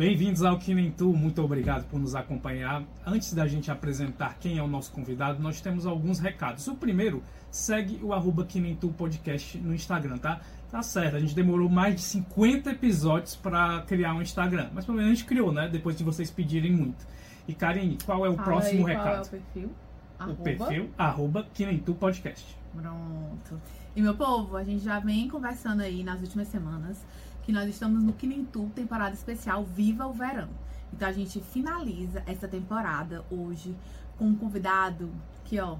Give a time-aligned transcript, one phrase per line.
[0.00, 2.82] Bem-vindos ao Que Nem Tu, muito obrigado por nos acompanhar.
[3.04, 6.66] Antes da gente apresentar quem é o nosso convidado, nós temos alguns recados.
[6.68, 10.40] O primeiro, segue o arroba Que Nem Tu Podcast no Instagram, tá?
[10.70, 14.96] Tá certo, a gente demorou mais de 50 episódios para criar um Instagram, mas pelo
[14.96, 15.68] menos a gente criou, né?
[15.68, 17.06] Depois de vocês pedirem muito.
[17.46, 19.04] E Karine, qual é o Fala próximo aí, recado?
[19.04, 19.68] Qual é o perfil?
[19.68, 20.42] O Arroba.
[20.42, 22.56] perfil, arroba Que Nem Tu Podcast.
[22.74, 23.60] Pronto.
[23.94, 26.96] E meu povo, a gente já vem conversando aí nas últimas semanas
[27.42, 30.48] que nós estamos no Que Nem Tu, temporada especial Viva o Verão.
[30.92, 33.74] Então a gente finaliza essa temporada hoje
[34.18, 35.10] com um convidado
[35.44, 35.76] que, ó,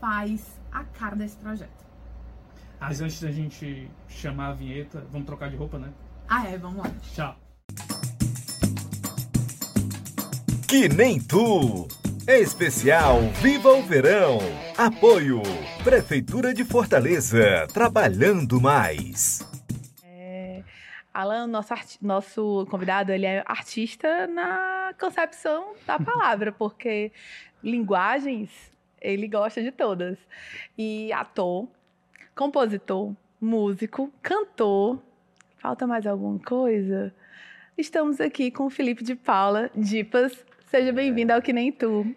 [0.00, 1.84] faz a cara desse projeto.
[2.80, 5.90] Mas antes da gente chamar a vinheta, vamos trocar de roupa, né?
[6.28, 6.90] Ah, é, vamos lá.
[7.14, 7.36] Tchau.
[10.66, 11.86] Que nem tu.
[12.26, 14.38] Especial Viva o Verão.
[14.76, 15.42] Apoio
[15.84, 19.53] Prefeitura de Fortaleza, trabalhando mais.
[21.14, 27.12] Alan, nosso, nosso convidado, ele é artista na concepção da palavra, porque
[27.62, 28.50] linguagens
[29.00, 30.18] ele gosta de todas.
[30.76, 31.68] E ator,
[32.34, 35.00] compositor, músico, cantor.
[35.58, 37.14] Falta mais alguma coisa?
[37.78, 40.44] Estamos aqui com o Felipe de Paula, Dipas.
[40.66, 42.14] Seja bem-vindo ao Que Nem Tu.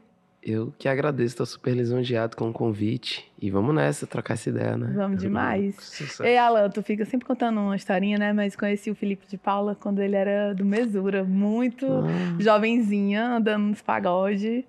[0.49, 3.29] Eu que agradeço, tô super lisonjeado com o convite.
[3.41, 4.93] E vamos nessa, trocar essa ideia, né?
[4.95, 5.75] Vamos demais.
[6.21, 8.31] Ei, Alan, tu fica sempre contando uma historinha, né?
[8.31, 13.65] Mas conheci o Felipe de Paula quando ele era do Mesura, muito Ah, jovenzinha, andando
[13.65, 14.63] nos pagodes.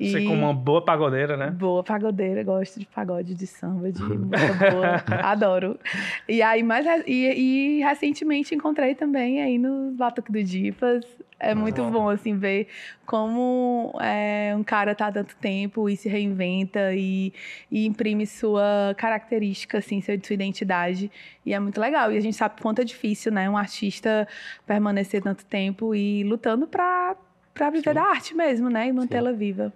[0.00, 1.50] E Você como uma boa pagodeira, né?
[1.50, 5.78] boa pagodeira, gosto de pagode, de samba, de música boa, adoro.
[6.26, 11.04] E aí, mais e, e recentemente encontrei também aí no Batuque do Dipas.
[11.38, 11.90] É muito Bom.
[11.90, 12.68] bom, assim, ver
[13.04, 17.32] como é, um cara tá há tanto tempo e se reinventa e,
[17.70, 21.10] e imprime sua característica, assim, sua, sua identidade.
[21.44, 22.10] E é muito legal.
[22.10, 23.50] E a gente sabe o quanto é difícil, né?
[23.50, 24.26] Um artista
[24.66, 27.16] permanecer tanto tempo e lutando pra,
[27.52, 27.94] pra viver Sim.
[27.94, 28.88] da arte mesmo, né?
[28.88, 29.70] E mantê-la viva.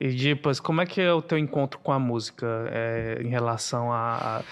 [0.00, 3.92] E Dipas, como é que é o teu encontro com a música é, em relação
[3.92, 4.42] a, a-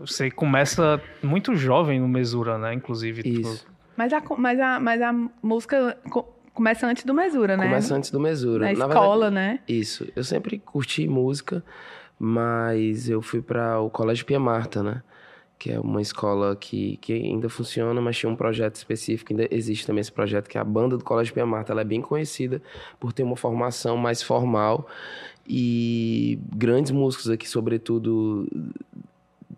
[0.00, 2.72] Você começa muito jovem no Mesura, né?
[2.74, 3.22] Inclusive.
[3.22, 3.66] tu- Isso.
[3.96, 6.22] Mas a, mas a, mas a música co-
[6.54, 7.64] começa antes do Mesura, né?
[7.64, 8.66] Começa antes do Mesura.
[8.66, 9.60] Na Na escola, verdade, né?
[9.68, 10.06] Isso.
[10.14, 11.64] Eu sempre curti música,
[12.18, 15.02] mas eu fui para o Colégio Pia Marta, né?
[15.58, 19.32] Que é uma escola que, que ainda funciona, mas tinha um projeto específico.
[19.32, 21.72] Ainda existe também esse projeto, que é a banda do Colégio Pia Marta.
[21.72, 22.60] Ela é bem conhecida
[23.00, 24.86] por ter uma formação mais formal
[25.48, 28.46] e grandes músicos aqui, sobretudo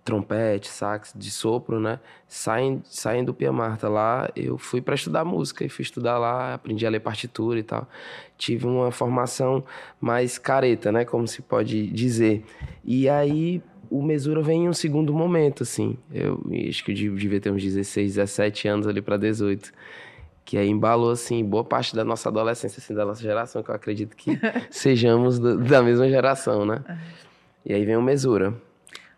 [0.09, 2.01] trompete, sax, de sopro, né?
[2.27, 3.91] Saem, saem do Pia Marta.
[3.91, 7.63] Lá eu fui para estudar música e fui estudar lá, aprendi a ler partitura e
[7.63, 7.87] tal.
[8.39, 9.63] Tive uma formação
[10.01, 11.05] mais careta, né?
[11.05, 12.43] Como se pode dizer.
[12.83, 15.97] E aí o Mesura vem em um segundo momento, assim.
[16.13, 19.73] Eu acho que eu dev- devia ter uns 16, 17 anos ali para 18.
[20.45, 23.75] Que aí embalou, assim, boa parte da nossa adolescência, assim, da nossa geração, que eu
[23.75, 24.39] acredito que
[24.71, 26.83] sejamos do- da mesma geração, né?
[27.67, 28.55] E aí vem o Mesura.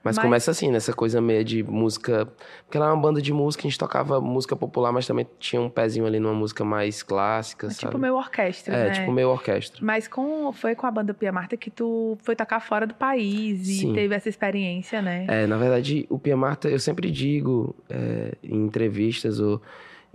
[0.02, 2.26] Mas, Mas- começa assim, nessa coisa meio de música.
[2.64, 5.60] Porque ela é uma banda de música, a gente tocava música popular, mas também tinha
[5.60, 7.80] um pezinho ali numa música mais clássica, É sabe?
[7.88, 8.90] tipo meio orquestra, É, né?
[8.92, 9.78] tipo meio orquestra.
[9.84, 13.68] Mas com, foi com a banda Pia Marta que tu foi tocar fora do país
[13.68, 13.92] e Sim.
[13.92, 15.26] teve essa experiência, né?
[15.28, 19.60] É, na verdade, o Pia Marta, eu sempre digo é, em entrevistas ou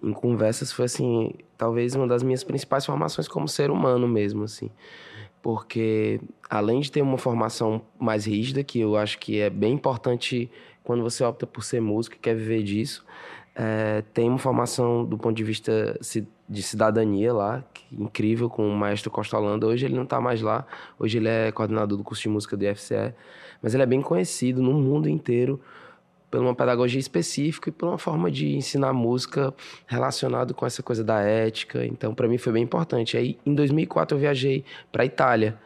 [0.03, 4.69] em conversas, foi assim, talvez uma das minhas principais formações como ser humano mesmo, assim.
[5.45, 6.19] Porque
[6.50, 10.50] além de ter uma formação mais rígida, que eu acho que é bem importante
[10.83, 13.06] quando você opta por ser músico e quer viver disso,
[13.53, 16.00] é, tem uma formação do ponto de vista
[16.50, 19.67] de cidadania lá, que- incrível, com o maestro Costa Holanda.
[19.67, 20.66] Hoje ele não está mais lá,
[20.97, 23.13] hoje ele é coordenador do curso de música do IFCE,
[23.62, 25.62] mas ele é bem conhecido no mundo inteiro
[26.30, 29.53] por uma pedagogia específica e por uma forma de ensinar música
[29.88, 31.86] relacionado com essa coisa da ética.
[31.86, 33.18] Então, para mim foi bem importante.
[33.18, 35.58] Aí, em 2004, eu viajei para Itália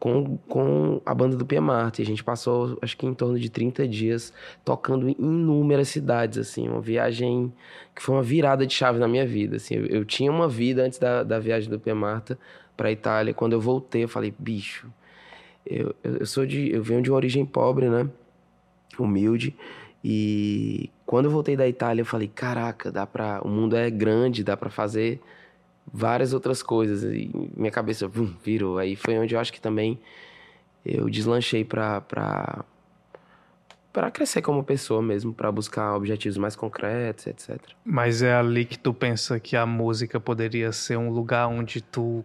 [0.00, 2.00] com, com a banda do Pia Marta.
[2.00, 4.32] E a gente passou, acho que em torno de 30 dias,
[4.64, 6.66] tocando em inúmeras cidades, assim.
[6.66, 7.52] Uma viagem
[7.94, 9.74] que foi uma virada de chave na minha vida, assim.
[9.74, 12.38] Eu, eu tinha uma vida antes da, da viagem do Pia Marta
[12.76, 13.34] para Itália.
[13.34, 14.90] Quando eu voltei, eu falei, bicho,
[15.66, 16.72] eu, eu, eu sou de...
[16.72, 18.08] Eu venho de uma origem pobre, né?
[19.04, 19.54] Humilde.
[20.02, 23.40] E quando eu voltei da Itália, eu falei, caraca, dá pra...
[23.42, 25.20] O mundo é grande, dá pra fazer
[25.92, 27.02] várias outras coisas.
[27.02, 28.78] E minha cabeça vum, virou.
[28.78, 29.98] Aí foi onde eu acho que também
[30.84, 32.64] eu deslanchei pra, pra,
[33.92, 37.58] pra crescer como pessoa mesmo, pra buscar objetivos mais concretos, etc.
[37.84, 42.24] Mas é ali que tu pensa que a música poderia ser um lugar onde tu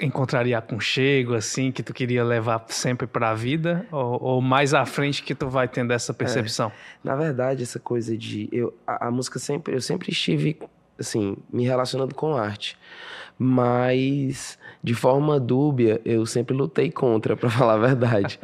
[0.00, 3.86] encontraria aconchego, assim, que tu queria levar sempre pra vida?
[3.90, 6.70] Ou, ou mais à frente que tu vai tendo essa percepção?
[7.02, 8.48] Na verdade, essa coisa de...
[8.52, 9.74] Eu, a, a música sempre...
[9.74, 10.58] Eu sempre estive
[10.98, 12.78] assim, me relacionando com arte.
[13.36, 18.38] Mas, de forma dúbia, eu sempre lutei contra, para falar a verdade.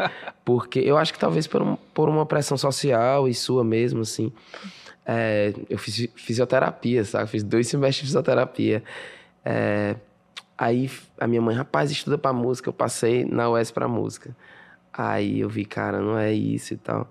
[0.44, 4.32] Porque eu acho que talvez por, um, por uma pressão social e sua mesmo, assim.
[5.06, 7.30] É, eu fiz fisioterapia, sabe?
[7.30, 8.82] Fiz dois semestres de fisioterapia.
[9.44, 9.96] É,
[10.60, 12.68] aí a minha mãe, rapaz, estuda pra música.
[12.68, 14.36] Eu passei na UES pra música.
[14.92, 17.10] Aí eu vi, cara, não é isso e tal.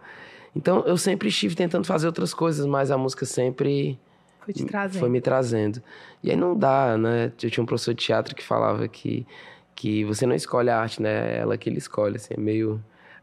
[0.56, 4.00] Então eu sempre estive tentando fazer outras coisas, mas a música sempre
[4.42, 5.00] foi te trazendo.
[5.00, 5.82] Foi me trazendo.
[6.22, 7.32] E aí não dá, né?
[7.42, 9.26] Eu tinha um professor de teatro que falava que,
[9.74, 11.38] que você não escolhe a arte, né?
[11.38, 12.80] É ela que ele escolhe, assim, é meio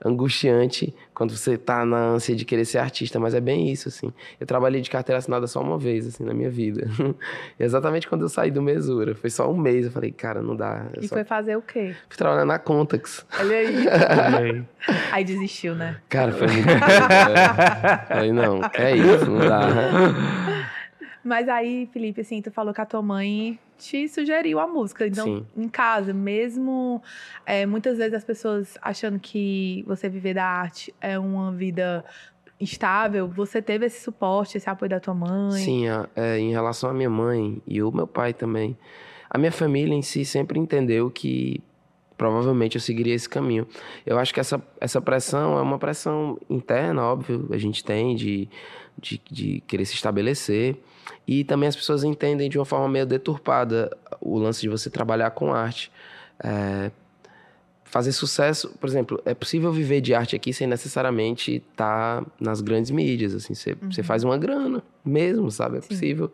[0.07, 4.13] angustiante quando você tá na ânsia de querer ser artista, mas é bem isso, assim.
[4.39, 6.89] Eu trabalhei de carteira assinada só uma vez, assim, na minha vida.
[7.59, 9.15] Exatamente quando eu saí do Mesura.
[9.15, 10.87] Foi só um mês, eu falei, cara, não dá.
[11.01, 11.17] E só...
[11.17, 11.95] foi fazer o quê?
[12.09, 13.27] Fui trabalhar na Contax.
[13.39, 14.65] Olha aí.
[15.13, 15.97] aí desistiu, né?
[16.09, 16.67] Cara, foi muito
[18.09, 19.61] Falei, não, é isso, não dá.
[21.25, 25.07] Mas aí, Felipe, assim, tu falou que a tua mãe te sugeriu a música.
[25.07, 25.47] Então, Sim.
[25.57, 27.03] em casa, mesmo
[27.45, 32.05] é, muitas vezes as pessoas achando que você viver da arte é uma vida
[32.59, 35.61] estável, você teve esse suporte, esse apoio da tua mãe?
[35.63, 35.85] Sim,
[36.15, 38.77] é, em relação à minha mãe e o meu pai também.
[39.29, 41.63] A minha família em si sempre entendeu que
[42.17, 43.67] provavelmente eu seguiria esse caminho.
[44.05, 48.49] Eu acho que essa, essa pressão é uma pressão interna, óbvio, a gente tem de,
[48.99, 50.77] de, de querer se estabelecer.
[51.27, 55.31] E também as pessoas entendem de uma forma meio deturpada o lance de você trabalhar
[55.31, 55.91] com arte.
[56.43, 56.91] É,
[57.87, 62.61] fazer sucesso, por exemplo, é possível viver de arte aqui sem necessariamente estar tá nas
[62.61, 64.05] grandes mídias, assim, você, uhum.
[64.05, 65.79] faz uma grana mesmo, sabe?
[65.79, 65.89] É Sim.
[65.89, 66.33] possível.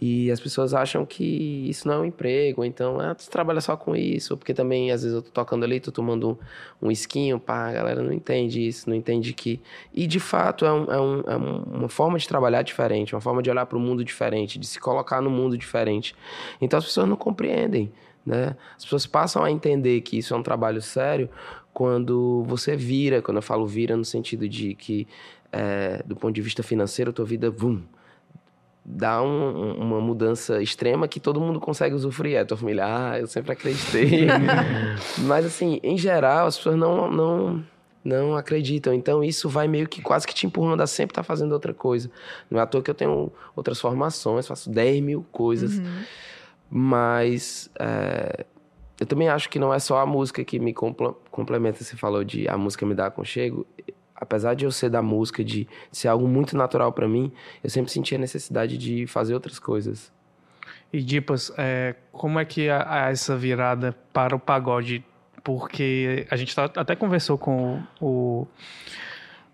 [0.00, 3.76] E as pessoas acham que isso não é um emprego, então, ah, tu trabalha só
[3.76, 6.38] com isso, porque também, às vezes, eu tô tocando ali, tô tomando
[6.80, 9.60] um, um esquinho, pá, a galera não entende isso, não entende que...
[9.92, 13.42] E, de fato, é, um, é, um, é uma forma de trabalhar diferente, uma forma
[13.42, 16.14] de olhar para o mundo diferente, de se colocar no mundo diferente.
[16.60, 17.92] Então, as pessoas não compreendem,
[18.24, 18.56] né?
[18.76, 21.28] As pessoas passam a entender que isso é um trabalho sério
[21.72, 25.06] quando você vira, quando eu falo vira no sentido de que,
[25.52, 27.82] é, do ponto de vista financeiro, a tua vida, vum,
[28.84, 32.36] dá um, uma mudança extrema que todo mundo consegue usufruir.
[32.36, 34.26] É, tua família, ah, eu sempre acreditei.
[35.18, 37.64] Mas, assim, em geral, as pessoas não, não,
[38.04, 38.92] não acreditam.
[38.92, 41.72] Então, isso vai meio que quase que te empurrando a sempre estar tá fazendo outra
[41.72, 42.10] coisa.
[42.50, 45.78] Não é à toa que eu tenho outras formações, faço 10 mil coisas.
[45.78, 46.02] Uhum.
[46.70, 47.70] Mas...
[47.78, 48.46] É,
[48.98, 51.82] eu também acho que não é só a música que me complementa.
[51.82, 53.66] Você falou de a música me dá aconchego
[54.20, 57.32] apesar de eu ser da música, de ser algo muito natural para mim,
[57.64, 60.12] eu sempre senti a necessidade de fazer outras coisas.
[60.92, 65.04] E Dipas, é, como é que há essa virada para o pagode?
[65.42, 68.48] Porque a gente tá, até conversou com o, o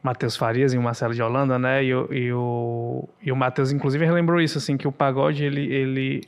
[0.02, 1.84] Matheus Farias e o Marcelo de Holanda, né?
[1.84, 6.22] E, e o, e o Matheus, inclusive, relembrou isso, assim, que o pagode, ele, ele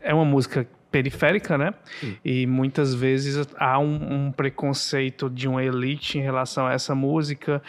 [0.00, 1.74] é uma música periférica, né?
[2.00, 2.16] Sim.
[2.24, 7.62] E muitas vezes há um, um, preconceito de uma elite em relação a essa música.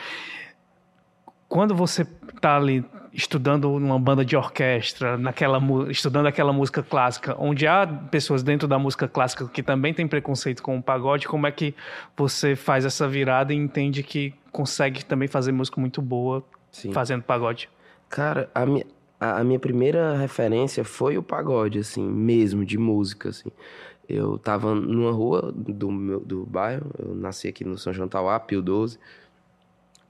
[1.48, 5.60] Quando você está ali estudando numa banda de orquestra, naquela
[5.90, 10.62] estudando aquela música clássica, onde há pessoas dentro da música clássica que também têm preconceito
[10.62, 11.74] com o pagode, como é que
[12.16, 16.94] você faz essa virada e entende que consegue também fazer música muito boa Sim.
[16.94, 17.70] fazendo pagode?
[18.08, 18.86] Cara, a minha,
[19.20, 23.50] a, minha primeira referência foi o pagode, assim, mesmo, de música, assim.
[24.08, 28.40] Eu tava numa rua do, meu, do bairro, eu nasci aqui no São João Tauá,
[28.40, 28.98] Pio 12,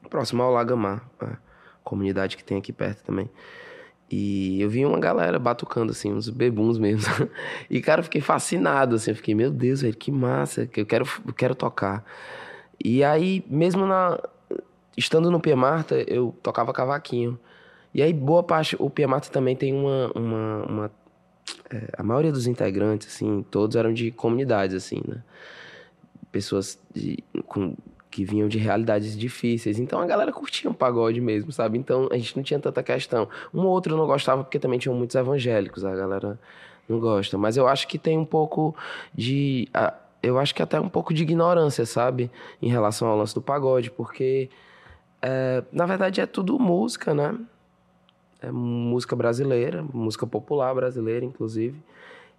[0.09, 1.37] próximo ao Lagamar, a
[1.83, 3.29] comunidade que tem aqui perto também.
[4.11, 7.29] E eu vi uma galera batucando, assim, uns bebuns mesmo.
[7.69, 10.85] e, cara, eu fiquei fascinado, assim, eu fiquei, meu Deus, velho, que massa, que eu
[10.85, 12.03] quero, eu quero tocar.
[12.83, 14.19] E aí, mesmo na...
[14.97, 17.39] Estando no Pia Marta, eu tocava cavaquinho.
[17.93, 20.11] E aí, boa parte, o Piamato também tem uma.
[20.15, 20.91] uma, uma
[21.71, 25.23] é, a maioria dos integrantes, assim, todos eram de comunidades, assim, né?
[26.31, 27.75] Pessoas de, com,
[28.09, 29.79] que vinham de realidades difíceis.
[29.79, 31.77] Então a galera curtia um pagode mesmo, sabe?
[31.77, 33.27] Então a gente não tinha tanta questão.
[33.53, 36.39] Um ou outro não gostava porque também tinham muitos evangélicos, a galera
[36.87, 37.37] não gosta.
[37.37, 38.75] Mas eu acho que tem um pouco
[39.13, 39.69] de.
[40.21, 42.29] Eu acho que até um pouco de ignorância, sabe?
[42.61, 44.49] Em relação ao lance do pagode, porque.
[45.21, 47.37] É, na verdade é tudo música, né?
[48.41, 51.81] É música brasileira, música popular brasileira, inclusive.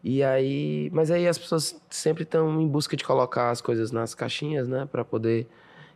[0.02, 4.14] E aí, mas aí as pessoas sempre estão em busca de colocar as coisas nas
[4.14, 5.46] caixinhas, né, para poder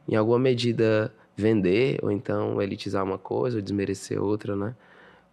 [0.07, 4.75] em alguma medida vender ou então elitizar uma coisa ou desmerecer outra, né?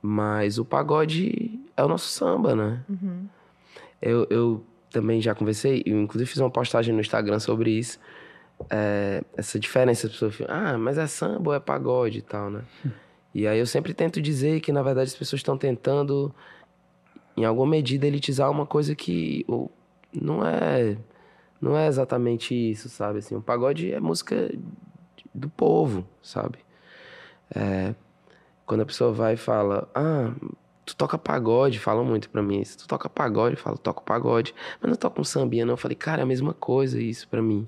[0.02, 2.84] Mas o pagode é o nosso samba, né?
[2.90, 3.26] Uhum.
[4.02, 8.00] Eu, eu também já conversei, inclusive fiz uma postagem no Instagram sobre isso.
[8.70, 12.64] É, essa diferença, as pessoas ah, mas é samba ou é pagode e tal, né?
[13.34, 16.34] E aí eu sempre tento dizer que, na verdade, as pessoas estão tentando
[17.38, 19.72] em alguma medida, elitizar uma coisa que ou,
[20.14, 20.98] não é
[21.62, 23.20] não é exatamente isso, sabe?
[23.20, 24.52] Assim, o pagode é música
[25.34, 26.60] do povo, sabe?
[27.54, 27.94] É,
[28.66, 30.34] quando a pessoa vai e fala, ah,
[30.86, 32.80] tu toca pagode, falam muito pra mim isso.
[32.80, 34.56] Tu toca pagode, eu falo, toco pagode.
[34.82, 35.74] Mas não toco um sambinha, não.
[35.74, 37.68] Eu falei, cara, é a mesma coisa isso pra mim.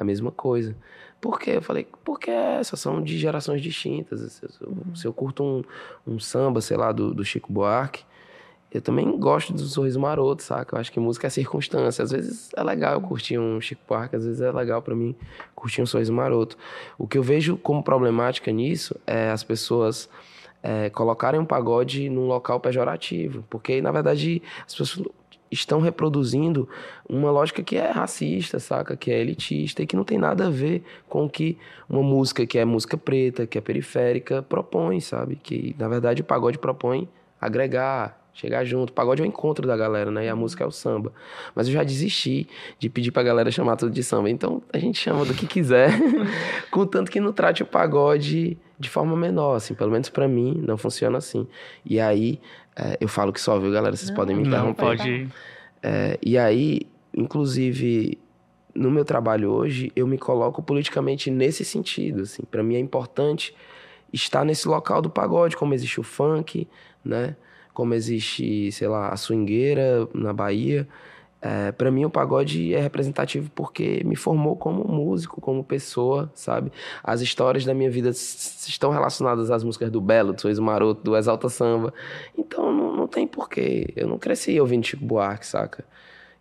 [0.00, 0.74] A mesma coisa.
[1.20, 1.52] Por quê?
[1.56, 4.32] Eu falei, porque essas são de gerações distintas.
[4.32, 4.94] Se eu, uhum.
[4.94, 5.62] se eu curto um,
[6.06, 8.02] um, samba, sei lá, do, do, Chico Buarque,
[8.72, 10.74] eu também gosto do Sorriso Maroto, saca?
[10.74, 12.02] Eu acho que música é circunstância.
[12.02, 15.14] Às vezes é legal eu curtir um Chico Buarque, às vezes é legal para mim
[15.54, 16.56] curtir um Sorriso Maroto.
[16.96, 20.08] O que eu vejo como problemática nisso é as pessoas
[20.62, 23.44] é, colocarem um pagode num local pejorativo.
[23.50, 25.06] Porque, na verdade, as pessoas
[25.50, 26.68] estão reproduzindo
[27.08, 28.96] uma lógica que é racista, saca?
[28.96, 32.46] Que é elitista e que não tem nada a ver com o que uma música
[32.46, 35.36] que é música preta, que é periférica, propõe, sabe?
[35.36, 37.08] Que, na verdade, o pagode propõe
[37.40, 38.90] agregar, chegar junto.
[38.90, 40.26] O pagode é o encontro da galera, né?
[40.26, 41.12] E a música é o samba.
[41.54, 42.46] Mas eu já desisti
[42.78, 44.30] de pedir pra galera chamar tudo de samba.
[44.30, 45.90] Então, a gente chama do que quiser,
[46.70, 49.74] contanto que não trate o pagode de forma menor, assim.
[49.74, 51.46] Pelo menos para mim, não funciona assim.
[51.84, 52.40] E aí,
[52.80, 53.94] é, eu falo que só, viu, galera?
[53.94, 54.82] Vocês não, podem me interromper.
[54.82, 55.28] Não, pode.
[55.82, 56.80] É, e aí,
[57.14, 58.18] inclusive,
[58.74, 62.42] no meu trabalho hoje, eu me coloco politicamente nesse sentido, assim.
[62.50, 63.54] Para mim é importante
[64.10, 66.66] estar nesse local do pagode, como existe o funk,
[67.04, 67.36] né?
[67.74, 70.88] Como existe, sei lá, a swingueira na Bahia.
[71.42, 76.70] É, para mim, o pagode é representativo porque me formou como músico, como pessoa, sabe?
[77.02, 81.16] As histórias da minha vida estão relacionadas às músicas do Belo, do Sorriso Maroto, do
[81.16, 81.94] Exalta Samba.
[82.36, 83.90] Então, não, não tem porquê.
[83.96, 85.84] Eu não cresci ouvindo Chico Buarque, saca?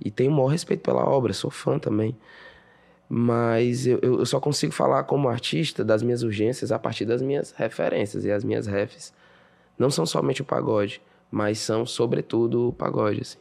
[0.03, 2.15] E tenho o maior respeito pela obra, sou fã também.
[3.07, 7.51] Mas eu, eu só consigo falar como artista das minhas urgências a partir das minhas
[7.53, 8.25] referências.
[8.25, 9.13] E as minhas refs
[9.77, 13.37] não são somente o pagode, mas são, sobretudo, pagode, assim.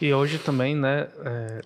[0.00, 1.08] E hoje também, né?
[1.24, 1.60] É,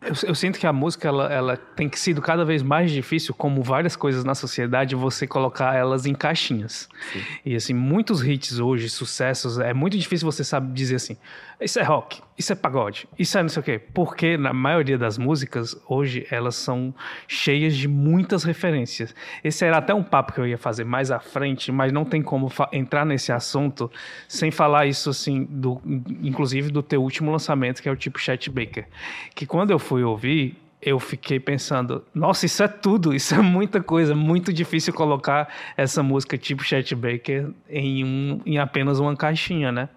[0.00, 3.34] eu, eu, sinto que a música ela, ela tem que sido cada vez mais difícil,
[3.34, 6.88] como várias coisas na sociedade, você colocar elas em caixinhas.
[7.12, 7.20] Sim.
[7.44, 11.16] E assim, muitos hits hoje, sucessos, é muito difícil você saber dizer assim,
[11.60, 13.80] isso é rock, isso é pagode, isso é não sei o quê.
[13.92, 16.94] Porque na maioria das músicas, hoje, elas são
[17.26, 19.12] cheias de muitas referências.
[19.42, 22.22] Esse era até um papo que eu ia fazer mais à frente, mas não tem
[22.22, 23.90] como entrar nesse assunto
[24.28, 25.80] sem falar isso, assim, do,
[26.22, 28.86] inclusive do teu último lançamento, que é o tipo Chet Baker.
[29.34, 33.82] Que quando eu fui ouvir, eu fiquei pensando, nossa, isso é tudo, isso é muita
[33.82, 39.72] coisa, muito difícil colocar essa música tipo Chet Baker em, um, em apenas uma caixinha,
[39.72, 39.88] né?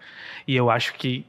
[0.48, 1.24] E eu acho que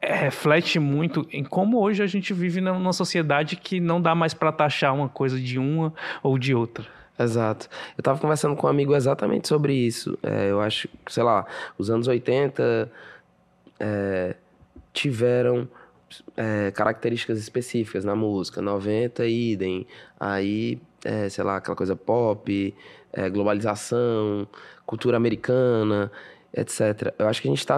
[0.00, 4.32] é, reflete muito em como hoje a gente vive numa sociedade que não dá mais
[4.32, 5.92] para taxar uma coisa de uma
[6.22, 6.86] ou de outra.
[7.18, 7.68] Exato.
[7.98, 10.18] Eu estava conversando com um amigo exatamente sobre isso.
[10.22, 11.44] É, eu acho, sei lá,
[11.76, 12.90] os anos 80
[13.78, 14.36] é,
[14.90, 15.68] tiveram
[16.34, 18.62] é, características específicas na música.
[18.62, 19.86] 90, idem.
[20.18, 22.74] Aí, é, sei lá, aquela coisa pop,
[23.12, 24.48] é, globalização,
[24.86, 26.10] cultura americana,
[26.54, 27.14] etc.
[27.18, 27.76] Eu acho que a gente está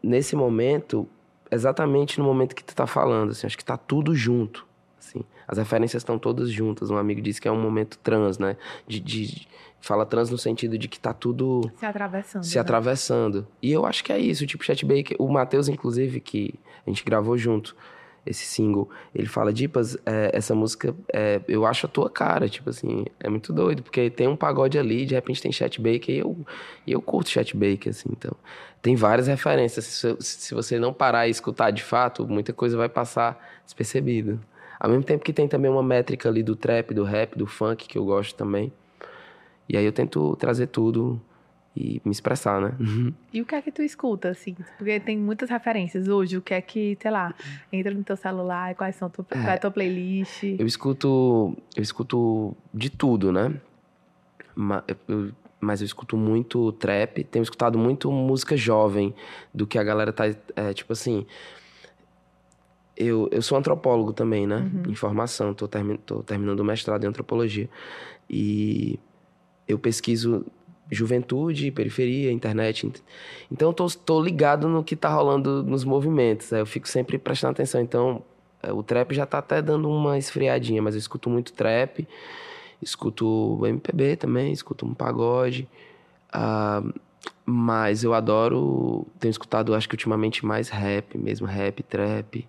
[0.00, 1.08] nesse momento
[1.50, 4.66] exatamente no momento que tu tá falando, assim, acho que tá tudo junto,
[4.98, 5.22] assim.
[5.46, 6.90] As referências estão todas juntas.
[6.90, 8.56] Um amigo disse que é um momento trans, né?
[8.86, 9.48] De, de
[9.80, 12.44] fala trans no sentido de que tá tudo se atravessando.
[12.44, 12.60] Se né?
[12.60, 13.46] atravessando.
[13.62, 17.04] E eu acho que é isso, tipo Chat Baker, o Matheus inclusive que a gente
[17.04, 17.76] gravou junto
[18.26, 22.68] esse single, ele fala, Dipas, é, essa música, é, eu acho a tua cara, tipo
[22.68, 26.18] assim, é muito doido, porque tem um pagode ali, de repente tem Chat Baker, e
[26.18, 26.36] eu,
[26.86, 28.32] e eu curto Chat Baker, assim, então,
[28.82, 32.88] tem várias referências, se, se você não parar e escutar de fato, muita coisa vai
[32.88, 34.38] passar despercebida.
[34.78, 37.88] Ao mesmo tempo que tem também uma métrica ali do trap, do rap, do funk,
[37.88, 38.72] que eu gosto também,
[39.68, 41.20] e aí eu tento trazer tudo
[41.76, 42.74] e me expressar, né?
[42.80, 43.12] Uhum.
[43.32, 44.56] E o que é que tu escuta, assim?
[44.78, 46.38] Porque tem muitas referências hoje.
[46.38, 47.34] O que é que, sei lá,
[47.70, 50.42] entra no teu celular, quais são tu, é, qual é a tua playlist?
[50.58, 53.54] Eu escuto, eu escuto de tudo, né?
[55.06, 59.14] Eu, mas eu escuto muito trap, tenho escutado muito música jovem,
[59.52, 61.26] do que a galera tá, é, tipo assim...
[62.96, 64.70] Eu, eu sou antropólogo também, né?
[64.72, 64.92] Uhum.
[64.92, 67.68] Em formação, tô, termi tô terminando o mestrado em antropologia.
[68.30, 68.98] E
[69.68, 70.46] eu pesquiso
[70.90, 72.90] juventude, periferia, internet.
[73.50, 76.52] Então, eu tô, tô ligado no que tá rolando nos movimentos.
[76.52, 77.80] Eu fico sempre prestando atenção.
[77.80, 78.22] Então,
[78.62, 82.06] é, o trap já tá até dando uma esfriadinha, mas eu escuto muito trap,
[82.80, 85.68] escuto MPB também, escuto um pagode.
[86.34, 86.92] Uh,
[87.44, 92.46] mas eu adoro, tenho escutado, acho que ultimamente mais rap mesmo, rap, trap.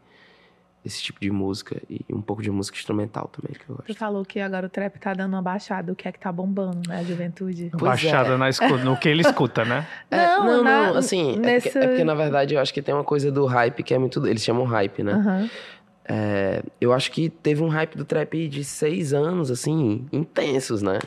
[0.88, 3.98] Esse tipo de música e um pouco de música instrumental também que eu Tu gosto.
[4.00, 5.92] falou que agora o trap tá dando uma baixada.
[5.92, 7.00] O que é que tá bombando, né?
[7.00, 7.70] A juventude.
[7.72, 8.38] Pois Baixada é.
[8.38, 9.86] na escuta, no que ele escuta, né?
[10.10, 12.74] É, Não, não, na- não, assim, é, nesse- porque, é porque, na verdade eu acho
[12.74, 14.26] que tem uma coisa do hype que é muito.
[14.26, 15.14] Eles chamam hype, né?
[15.14, 15.50] Aham.
[16.10, 21.00] É, eu acho que teve um hype do trap de seis anos, assim, intensos, né?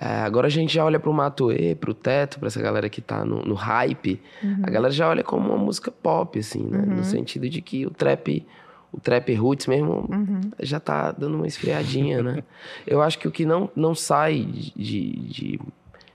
[0.00, 3.24] É, agora a gente já olha pro Matuê, pro Teto, pra essa galera que tá
[3.24, 4.22] no, no hype.
[4.42, 4.60] Uhum.
[4.62, 6.78] A galera já olha como uma música pop, assim, né?
[6.78, 6.96] Uhum.
[6.98, 8.46] No sentido de que o trap,
[8.92, 10.40] o trap roots mesmo, Uhum.
[10.60, 12.42] já tá dando uma esfriadinha, né?
[12.86, 15.60] Eu acho que o que não, não sai de, de,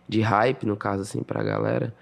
[0.10, 1.94] de hype, no caso, assim, pra galera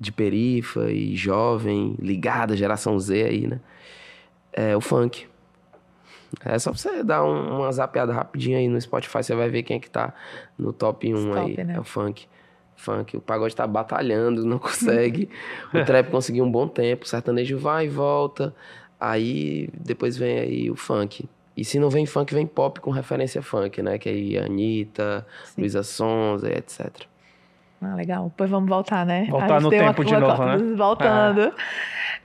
[0.00, 3.60] de perifa e jovem, ligada, geração Z aí, né?
[4.52, 5.26] É o funk.
[6.44, 9.62] É só pra você dar um- uma zapeada rapidinho aí no Spotify, você vai ver
[9.62, 10.14] quem é que tá
[10.58, 11.48] no top 1 Os aí.
[11.56, 11.74] top, né?
[11.76, 12.26] É o funk.
[12.76, 13.16] Funk.
[13.16, 15.28] O pagode tá batalhando, não consegue.
[15.74, 18.54] o trap conseguiu um bom tempo, o sertanejo vai e volta.
[19.00, 21.28] Aí depois vem aí o funk.
[21.56, 23.98] E se não vem funk, vem pop com referência funk, né?
[23.98, 25.62] Que aí Anitta, Sim.
[25.62, 26.90] Luísa Sonza, etc.
[27.82, 28.32] Ah, legal.
[28.36, 29.26] Pois vamos voltar, né?
[29.30, 30.64] Voltar A gente no tempo de novo, cota- né?
[30.76, 31.52] Voltando.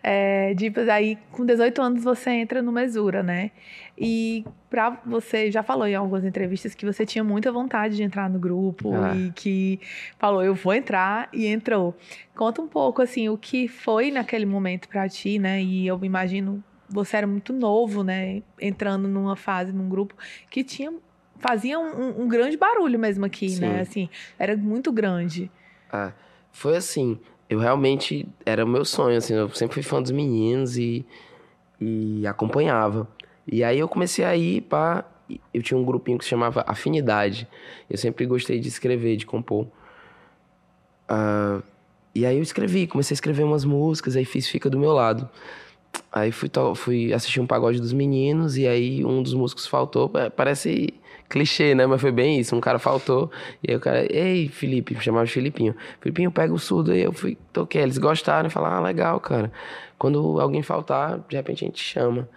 [0.08, 3.50] É, Dipas, aí com 18 anos você entra no Mesura, né?
[3.98, 8.30] E pra você, já falou em algumas entrevistas que você tinha muita vontade de entrar
[8.30, 9.16] no grupo Ah.
[9.16, 9.80] e que
[10.20, 11.98] falou, eu vou entrar e entrou.
[12.36, 15.64] Conta um pouco, assim, o que foi naquele momento pra ti, né?
[15.64, 18.44] E eu imagino, você era muito novo, né?
[18.62, 20.14] Entrando numa fase, num grupo
[20.52, 20.94] que tinha...
[21.40, 23.62] Fazia um, um- um grande barulho mesmo aqui, Sim.
[23.62, 23.80] né?
[23.82, 24.08] Assim,
[24.38, 25.50] era muito grande.
[25.92, 26.14] Ah,
[26.52, 30.78] foi assim, eu realmente, era o meu sonho, assim, eu sempre fui fã dos meninos
[30.78, 31.06] e,
[31.80, 33.08] e acompanhava.
[33.48, 35.06] E aí eu comecei a ir pra,
[35.54, 37.48] eu tinha um grupinho que se chamava Afinidade,
[37.90, 39.68] eu sempre gostei de escrever, de compor.
[41.08, 41.62] Ah,
[42.14, 45.30] e aí eu escrevi, comecei a escrever umas músicas, aí fiz Fica do Meu Lado.
[46.12, 50.30] Aí fui, fui assistir um pagode dos meninos e aí um dos músicos faltou, pa-
[50.30, 50.94] parece
[51.30, 51.86] clichê, né?
[51.86, 53.32] Mas foi bem isso, um cara faltou
[53.64, 55.76] e aí o cara, ei, Felipe, me chamava de Filipinho.
[56.00, 57.82] Filipinho, pega o surdo aí, eu fui, toquei.
[57.82, 59.52] Eles gostaram e falaram, ah, legal, cara.
[59.98, 62.28] Quando alguém faltar, de repente a gente chama.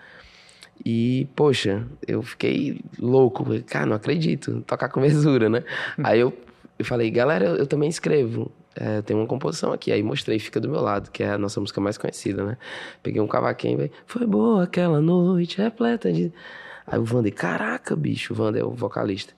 [0.85, 3.45] E, poxa, eu fiquei louco.
[3.67, 5.65] Cara, não acredito, tocar com mesura, né?
[6.03, 6.33] aí eu,
[6.79, 8.51] eu falei, galera, eu, eu também escrevo.
[8.77, 9.91] É, tenho uma composição aqui.
[9.91, 12.57] Aí mostrei Fica do Meu Lado, que é a nossa música mais conhecida, né?
[13.03, 16.33] Peguei um cavaquinho e falei, foi boa aquela noite repleta de...
[16.91, 19.35] Aí o Wander, caraca, bicho, o Wander é o vocalista.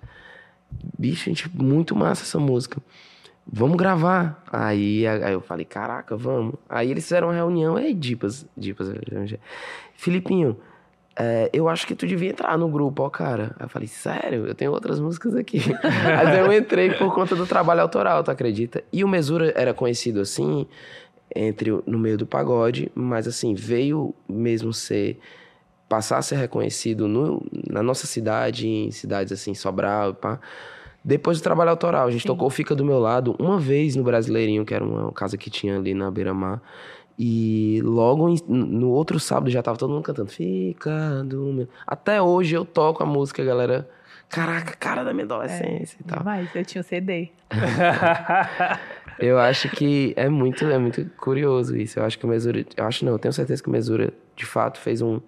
[0.98, 2.80] Bicho, gente, muito massa essa música.
[3.46, 4.42] Vamos gravar.
[4.52, 6.54] Aí, aí eu falei, caraca, vamos.
[6.68, 7.78] Aí eles fizeram uma reunião.
[7.78, 8.88] Ei, Dipas, Dipas,
[9.94, 10.56] Filipinho,
[11.16, 13.54] é, eu acho que tu devia entrar no grupo, ó, cara.
[13.58, 14.46] Aí eu falei, sério?
[14.46, 15.60] Eu tenho outras músicas aqui.
[15.84, 18.84] Aí eu entrei por conta do trabalho autoral, tu acredita?
[18.92, 20.66] E o Mesura era conhecido assim,
[21.34, 25.18] entre no meio do pagode, mas assim, veio mesmo ser
[25.90, 30.38] passar a ser reconhecido no- na nossa cidade, em cidades assim, Sobral e pá.
[31.04, 32.28] Depois do trabalho autoral, a gente Sim.
[32.28, 35.76] tocou Fica do Meu Lado uma vez no Brasileirinho, que era uma casa que tinha
[35.76, 36.62] ali na Beira-Mar.
[37.18, 41.68] E logo em- no outro sábado já tava todo mundo cantando Fica do Meu...
[41.86, 43.88] Até hoje eu toco a música, galera...
[44.28, 46.22] Caraca, cara da minha adolescência e tal.
[46.24, 47.30] Mas eu tinha o CD.
[49.18, 51.98] Eu acho que é muito, é muito curioso isso.
[51.98, 52.64] Eu acho que o Mesura.
[52.76, 55.20] Eu acho não, eu tenho certeza que o Mesura, de fato, fez um.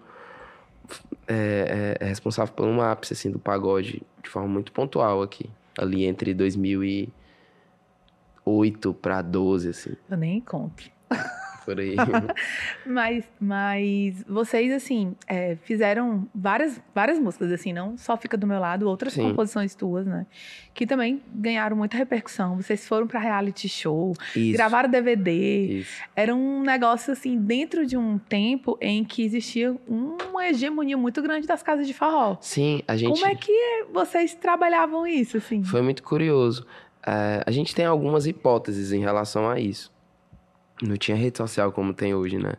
[1.27, 5.49] É, é- é responsável por um ápice assim, do pagode de forma muito pontual aqui.
[5.77, 10.83] Ali entre 2008 pra 12, assim, Eu nem conto.
[11.63, 11.95] por aí.
[12.85, 18.59] Mas, mas vocês, assim, é, fizeram várias, várias músicas, assim, não só Fica do Meu
[18.59, 19.29] Lado, outras Sim.
[19.29, 20.25] composições tuas, né?
[20.73, 22.55] Que também ganharam muita repercussão.
[22.55, 24.57] Vocês foram pra reality show, Isso.
[24.57, 25.79] gravaram DVD.
[25.79, 26.01] Isso.
[26.15, 31.47] Era um negócio, assim, dentro de um tempo em que existia uma hegemonia muito grande
[31.47, 32.37] das casas de forró.
[32.41, 33.19] Sim, a gente.
[33.19, 35.63] Como é que vocês trabalhavam isso, assim?
[35.63, 36.65] Foi muito curioso.
[37.05, 39.92] É, a gente tem algumas hipóteses em relação a isso.
[40.81, 42.53] Não tinha rede social como tem hoje, né?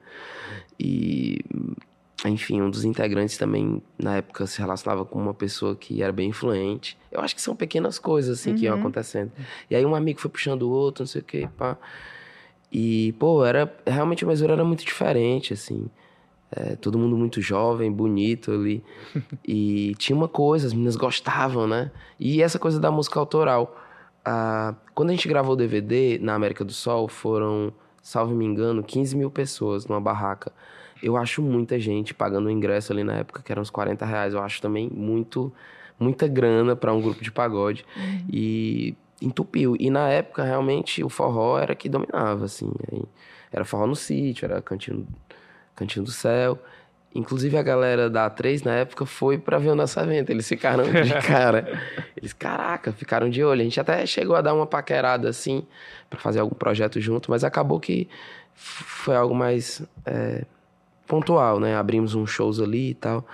[0.79, 1.41] E,
[2.25, 6.31] enfim, um dos integrantes também, na época, se relacionava com uma pessoa que era bem
[6.31, 6.97] influente.
[7.11, 8.81] Eu acho que são pequenas coisas, assim, que iam Uhum.
[8.81, 9.31] acontecendo.
[9.71, 11.77] E aí um amigo foi puxando o outro, não sei o quê, pá.
[12.73, 13.73] E, pô, era...
[13.87, 15.87] Realmente o Mesura era muito diferente, assim.
[16.51, 18.83] É, todo mundo muito jovem, bonito ali.
[19.47, 21.91] E tinha uma coisa, as meninas gostavam, né?
[22.19, 23.77] E essa coisa da música autoral.
[24.25, 27.73] Ah, quando a gente gravou o DVD na América do Sol, foram,
[28.05, 30.53] salvo me engano, 15 mil pessoas numa barraca.
[31.03, 34.35] Eu acho muita gente pagando o ingresso ali na época, que eram uns 40 reais.
[34.35, 35.51] Eu acho também muito,
[35.99, 37.85] muita grana para um grupo de pagode.
[38.31, 39.75] E entupiu.
[39.81, 42.71] E na época, realmente, o forró era que dominava, assim.
[42.93, 43.03] Aí
[43.51, 45.07] Era forró no sítio, era cantinho,
[45.75, 46.59] cantinho do céu.
[47.15, 50.31] Inclusive a galera da A3 na época foi pra ver o nosso evento.
[50.31, 51.81] Eles ficaram de cara.
[52.17, 53.61] Eles, caraca, ficaram de olho.
[53.61, 55.65] A gente até chegou a dar uma paquerada assim,
[56.11, 58.09] pra fazer algum projeto junto, mas acabou que
[58.55, 60.45] foi algo mais é,
[61.07, 61.77] pontual, né?
[61.77, 63.25] Abrimos uns shows ali e tal.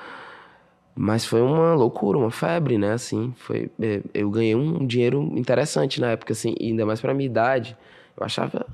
[0.94, 2.92] Mas foi uma loucura, uma febre, né?
[2.92, 7.26] Assim, foi, é, eu ganhei um dinheiro interessante na época, assim, ainda mais pra minha
[7.26, 7.74] idade.
[8.14, 8.66] Eu achava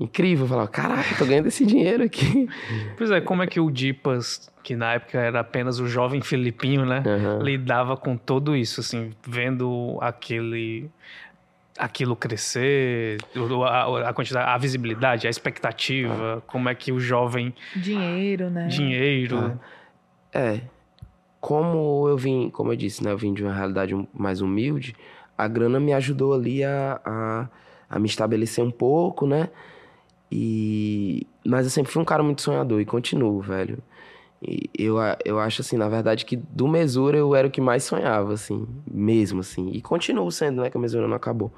[0.00, 0.44] incrível.
[0.46, 2.48] Eu falava, caraca, tô ganhando esse dinheiro aqui.
[2.96, 6.84] Pois é, como é que o Dipas, que na época era apenas o jovem Filipinho,
[6.84, 7.02] né?
[7.06, 7.42] Aham.
[7.42, 10.90] lidava com tudo isso, assim, vendo aquele
[11.78, 13.16] aquilo crescer,
[13.66, 18.66] a, a quantidade, a visibilidade, a expectativa, como é que o jovem Dinheiro, né?
[18.66, 19.58] dinheiro,
[20.32, 20.60] É.
[21.40, 23.10] Como eu vim, como eu disse, né?
[23.12, 24.94] Eu vim de uma realidade mais humilde,
[25.38, 27.48] a grana me ajudou ali a, a,
[27.88, 29.48] a me estabelecer um pouco, né?
[30.30, 31.26] E...
[31.44, 33.78] Mas eu sempre fui um cara muito sonhador e continuo, velho.
[34.42, 37.84] E eu, eu acho, assim, na verdade, que do Mesura eu era o que mais
[37.84, 39.70] sonhava, assim, mesmo, assim.
[39.72, 40.70] E continuo sendo, né?
[40.70, 41.52] Que a Mesura não acabou.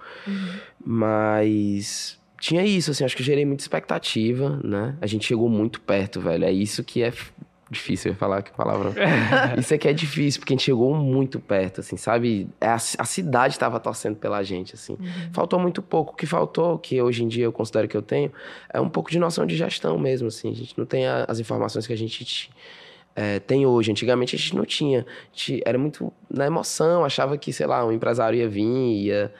[0.85, 4.97] Mas tinha isso, assim, acho que eu gerei muita expectativa, né?
[5.01, 6.45] A gente chegou muito perto, velho.
[6.45, 7.13] É isso que é
[7.73, 8.93] difícil eu ia falar que palavra.
[9.59, 12.49] isso aqui é difícil, porque a gente chegou muito perto, assim, sabe?
[12.61, 14.97] É A, a cidade tava torcendo pela gente, assim.
[15.33, 16.13] Faltou muito pouco.
[16.13, 18.31] O que faltou, que hoje em dia eu considero que eu tenho,
[18.73, 20.51] é um pouco de noção de gestão mesmo, assim.
[20.51, 22.51] A gente não tem a- as informações que a gente
[23.17, 23.91] é, tem hoje.
[23.91, 25.01] Antigamente a gente não tinha.
[25.01, 25.05] A
[25.37, 28.63] gente era muito na emoção, achava que, sei lá, um empresário ia vir,
[29.05, 29.33] ia.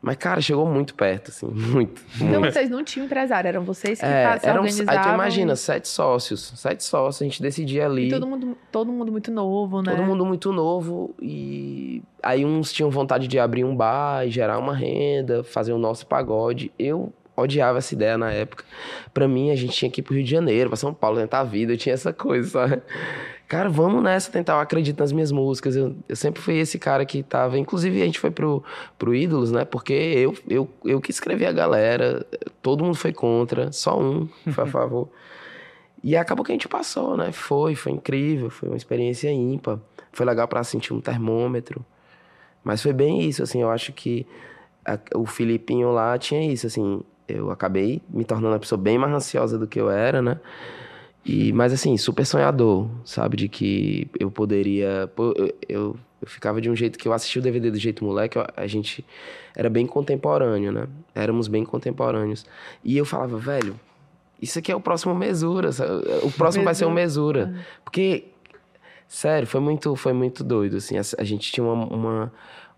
[0.00, 2.00] Mas, cara, chegou muito perto, assim, muito.
[2.16, 2.52] Então muito.
[2.52, 5.02] vocês não tinham empresário, eram vocês que É, se eram, aí organizavam.
[5.02, 6.52] tu imagina, sete sócios.
[6.56, 8.06] Sete sócios, a gente decidia ali.
[8.06, 9.90] E todo mundo, todo mundo muito novo, né?
[9.90, 14.58] Todo mundo muito novo e aí uns tinham vontade de abrir um bar e gerar
[14.58, 16.70] uma renda, fazer o nosso pagode.
[16.78, 18.64] Eu odiava essa ideia na época.
[19.12, 21.40] Pra mim, a gente tinha que ir pro Rio de Janeiro, pra São Paulo, tentar
[21.40, 22.82] a vida, eu tinha essa coisa, sabe?
[23.48, 25.74] Cara, vamos nessa tentar, eu acredito nas minhas músicas.
[25.74, 27.58] Eu, eu sempre fui esse cara que tava.
[27.58, 28.62] Inclusive, a gente foi pro,
[28.98, 29.64] pro Ídolos, né?
[29.64, 32.26] Porque eu, eu, eu que escrevi a galera,
[32.60, 35.08] todo mundo foi contra, só um foi a favor.
[36.04, 37.32] E acabou que a gente passou, né?
[37.32, 39.78] Foi, foi incrível, foi uma experiência ímpar.
[40.12, 41.82] Foi legal pra sentir um termômetro.
[42.62, 44.26] Mas foi bem isso, assim, eu acho que
[44.84, 49.12] a- o Filipinho lá tinha isso, assim, eu acabei me tornando uma pessoa bem mais
[49.14, 50.38] ansiosa do que eu era, né?
[51.24, 53.36] E, mas assim, super sonhador, sabe?
[53.36, 55.10] De que eu poderia.
[55.14, 58.04] pô, eu, eu, eu ficava de um jeito que eu assisti o DVD do jeito
[58.04, 59.04] moleque, a gente
[59.54, 60.86] era bem contemporâneo, né?
[61.14, 62.46] Éramos bem contemporâneos.
[62.82, 63.78] E eu falava, velho,
[64.40, 65.70] isso aqui é o próximo Mesura.
[65.72, 65.90] sabe?
[66.22, 67.54] O próximo vai ser o Mesura.
[67.84, 68.24] Porque,
[69.06, 70.96] sério, foi muito, foi muito doido, assim.
[70.96, 72.32] A, a gente tinha uma, uma,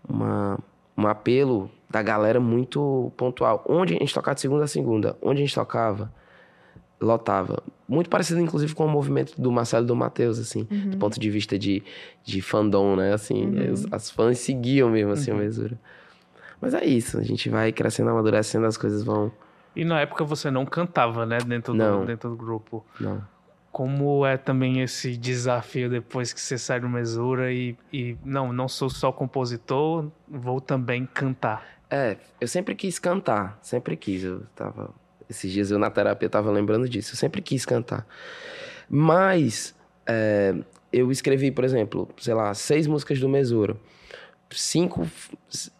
[0.07, 0.59] uma-
[0.97, 3.63] um apelo da galera muito pontual.
[3.67, 6.11] Onde a gente tocava de segunda a segunda, onde a gente tocava,
[7.01, 7.63] lotava.
[7.87, 10.63] Muito parecido, inclusive, com o movimento do Marcelo e do Matheus, assim.
[10.63, 11.83] Do ponto de vista de,
[12.23, 13.13] de fandom, né?
[13.13, 15.77] Assim, os- as fãs seguiam mesmo, assim, a mesura.
[16.61, 19.31] Mas é isso, a gente vai crescendo, amadurecendo, as coisas vão...
[19.75, 22.05] E na época você não cantava, né, dentro do, Não.
[22.05, 22.85] dentro do grupo.
[22.99, 23.21] Não.
[23.71, 28.67] Como é também esse desafio depois que você sai do Mesura e, e não, não
[28.67, 31.65] sou só compositor, vou também cantar.
[31.89, 34.23] É, eu sempre quis cantar, sempre quis.
[34.23, 34.93] Eu tava.
[35.31, 37.13] Esses dias eu na terapia tava lembrando disso.
[37.13, 38.05] Eu sempre quis cantar.
[38.89, 39.73] Mas
[40.05, 40.53] é,
[40.91, 43.75] eu escrevi, por exemplo, sei lá, seis músicas do Mesura.
[44.51, 45.09] Cinco,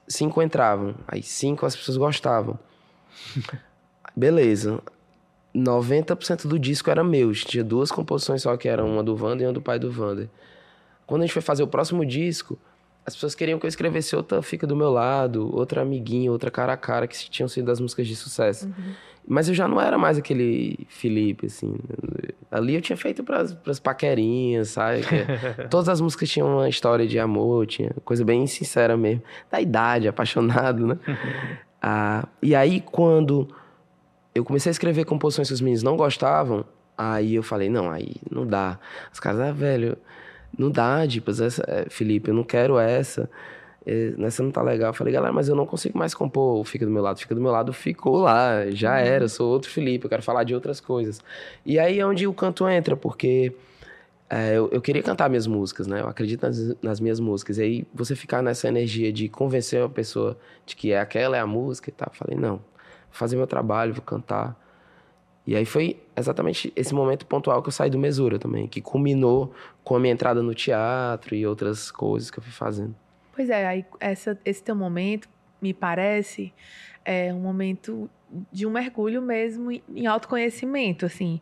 [0.08, 2.58] cinco entravam, aí cinco as pessoas gostavam.
[4.16, 4.82] Beleza.
[5.54, 7.34] 90% do disco era meu.
[7.34, 10.30] Tinha duas composições só, que eram uma do Wander e uma do pai do Wander.
[11.06, 12.58] Quando a gente foi fazer o próximo disco,
[13.06, 16.74] as pessoas queriam que eu escrevesse outra Fica do Meu Lado, outra Amiguinho, outra Cara
[16.74, 18.74] a Cara, que tinham sido das músicas de sucesso.
[19.28, 21.76] Mas eu já não era mais aquele Felipe, assim.
[22.50, 25.02] Ali eu tinha feito pras, pras paquerinhas, sabe?
[25.70, 29.24] Todas as músicas tinham uma história de amor, tinha coisa bem sincera mesmo.
[29.50, 30.98] Da idade, apaixonado, né?
[31.82, 33.48] ah, e aí, quando
[34.34, 36.66] eu comecei a escrever composições que os meninos não gostavam,
[36.98, 38.80] aí eu falei, não, aí não dá.
[39.14, 39.98] Os caras, ah, velho,
[40.58, 43.30] não dá, tipo, essa, é, Felipe, eu não quero essa.
[43.86, 44.90] É, Nessa não tá legal.
[44.90, 47.20] Eu falei, galera, mas eu não consigo mais compor o Fica do Meu Lado.
[47.20, 50.44] Fica do Meu Lado ficou lá, já era, eu sou outro Felipe, eu quero falar
[50.44, 51.20] de outras coisas.
[51.66, 53.54] E aí é onde o canto entra, porque
[54.30, 56.02] é, eu, eu queria cantar minhas músicas, né?
[56.02, 57.58] Eu acredito nas, nas minhas músicas.
[57.58, 61.40] E aí você ficar nessa energia de convencer uma pessoa de que é aquela é
[61.40, 62.10] a música e tal.
[62.12, 62.62] Eu falei, não, vou
[63.12, 64.58] fazer meu trabalho, vou cantar.
[65.46, 69.52] E aí foi exatamente esse momento pontual que eu saí do Mesura também, que culminou
[69.84, 72.96] com a minha entrada no teatro e outras coisas que eu fui fazendo.
[73.42, 75.28] Pois é, aí essa, esse teu momento,
[75.60, 76.54] me parece,
[77.04, 78.08] é um momento
[78.52, 81.42] de um mergulho mesmo em- autoconhecimento, assim.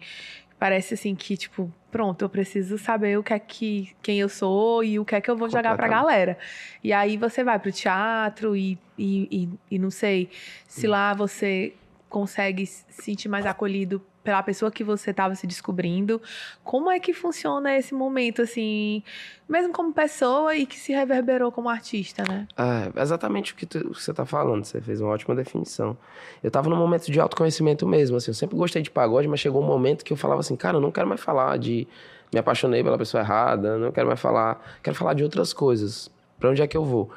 [0.57, 4.81] Parece, assim, que, tipo, pronto, eu preciso saber o que é que quem eu sou
[4.81, 6.37] e o que é que eu vou jogar pra galera.
[6.81, 10.29] E aí você vai pro teatro e, e, e, e não sei
[10.69, 11.73] se lá você
[12.07, 16.21] consegue se sentir mais acolhido pela pessoa que você estava se descobrindo.
[16.63, 19.01] Como é que funciona esse momento, assim,
[19.47, 22.47] mesmo como pessoa e que se reverberou como artista, né?
[22.55, 25.97] É, exatamente o que, tu, o que você está falando, você fez uma ótima definição.
[26.43, 29.63] Eu estava num momento de autoconhecimento mesmo, assim, eu sempre gostei de pagode, mas chegou
[29.63, 31.87] um momento que eu falava assim, cara, eu não quero mais falar de
[32.31, 36.11] me apaixonei pela pessoa errada, não quero mais falar, quero falar de outras coisas.
[36.39, 37.09] Para onde é que eu vou?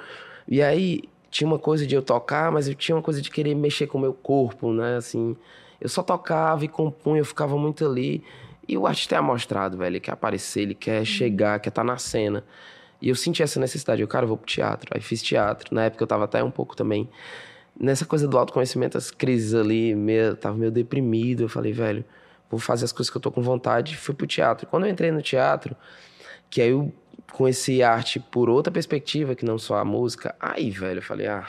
[0.49, 3.55] E aí tinha uma coisa de eu tocar, mas eu tinha uma coisa de querer
[3.55, 4.97] mexer com o meu corpo, né?
[4.97, 5.37] Assim,
[5.83, 8.23] eu só tocava e compunha, eu ficava muito ali.
[8.69, 9.95] E o artista é amostrado, velho.
[9.95, 12.45] Ele quer aparecer, ele quer chegar, quer estar tá na cena.
[13.01, 14.01] E eu senti essa necessidade.
[14.01, 14.89] Eu, cara, vou pro teatro.
[14.95, 15.75] Aí fiz teatro.
[15.75, 17.11] Na época eu tava até um pouco também
[17.79, 21.43] nessa coisa do autoconhecimento, as crises ali, meio, tava meio deprimido.
[21.43, 22.05] Eu falei, velho,
[22.49, 23.97] vou fazer as coisas que eu tô com vontade.
[23.97, 24.69] Fui pro teatro.
[24.69, 25.75] Quando eu entrei no teatro,
[26.49, 26.95] que aí eu
[27.33, 31.45] conheci arte por outra perspectiva, que não só a música, aí, velho, eu falei, ah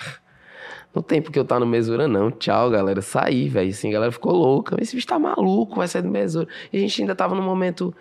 [0.93, 2.31] no tempo que eu tava no Mesura, não.
[2.31, 3.01] Tchau, galera.
[3.01, 3.69] Saí, velho.
[3.69, 4.75] Assim, a galera ficou louca.
[4.81, 6.47] Esse bicho tá maluco, vai sair do Mesura.
[6.71, 7.93] E a gente ainda tava num momento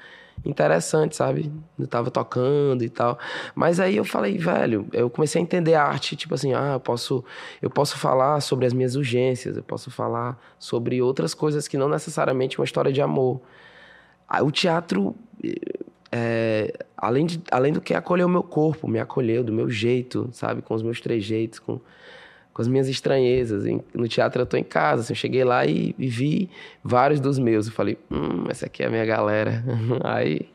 [0.45, 1.53] interessante, sabe?
[1.79, 3.19] Eu tava tocando e tal.
[3.55, 6.81] Mas aí eu falei, velho, eu comecei a entender a arte, tipo assim, ah, eu
[6.81, 7.25] posso,
[7.61, 11.89] eu posso falar sobre as minhas urgências, eu posso falar sobre outras coisas que não
[11.89, 13.41] necessariamente uma história de amor.
[14.43, 15.15] O teatro,
[16.11, 20.29] é, além, de, além do que acolheu o meu corpo, me acolheu do meu jeito,
[20.33, 20.63] sabe?
[20.63, 21.81] Com os meus trejeitos, com
[22.53, 23.65] com as minhas estranhezas.
[23.95, 26.51] No teatro eu tô em casa, assim, eu cheguei lá e, e, vi
[26.83, 27.67] vários dos meus.
[27.67, 29.65] Eu falei, hum, essa aqui é a minha galera.
[30.05, 30.49] aí,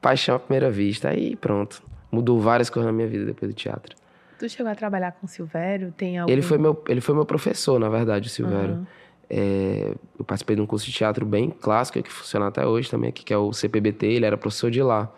[0.00, 1.10] paixão à primeira vista.
[1.10, 1.82] Aí pronto.
[2.10, 3.94] Mudou várias coisas na minha vida depois do teatro.
[4.38, 5.92] Tu chegou a trabalhar com o Silvério?
[5.96, 6.32] Tem algum...
[6.32, 8.74] ele, foi meu, ele foi meu professor, na verdade, o Silvério.
[8.74, 8.86] Uhum.
[9.28, 13.10] É, eu participei de um curso de teatro bem clássico, que funciona até hoje também,
[13.10, 15.10] que é o CPBT, ele era professor de lá.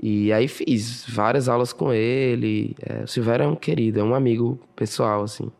[0.00, 2.76] E aí fiz várias aulas com ele.
[2.82, 5.50] É, o Silvério é um querido, é um amigo pessoal, assim.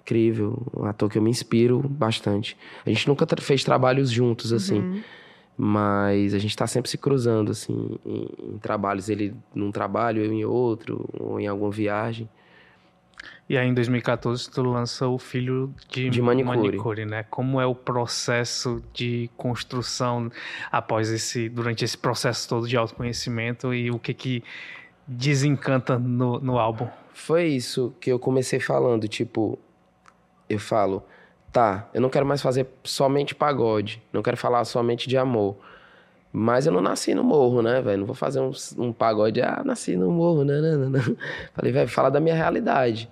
[0.00, 2.56] Incrível, um ator que eu me inspiro bastante.
[2.86, 4.80] A gente nunca fez trabalhos juntos, assim.
[4.80, 5.02] Uhum.
[5.56, 9.08] Mas a gente está sempre se cruzando, assim, em, em trabalhos.
[9.08, 12.28] Ele num trabalho, eu em outro, ou em alguma viagem.
[13.48, 16.58] E aí em 2014 tu lança o Filho de, de manicure.
[16.58, 17.04] manicure.
[17.06, 17.24] né?
[17.30, 20.30] Como é o processo de construção
[20.70, 24.44] após esse, durante esse processo todo de autoconhecimento e o que que
[25.06, 26.88] desencanta no, no álbum?
[27.14, 29.58] Foi isso que eu comecei falando, tipo,
[30.48, 31.02] eu falo,
[31.50, 35.56] tá, eu não quero mais fazer somente pagode, não quero falar somente de amor.
[36.30, 38.00] Mas eu não nasci no morro, né, velho?
[38.00, 41.00] Não vou fazer um, um pagode, ah, nasci no morro, não, não, não.
[41.54, 43.08] Falei, velho, fala da minha realidade.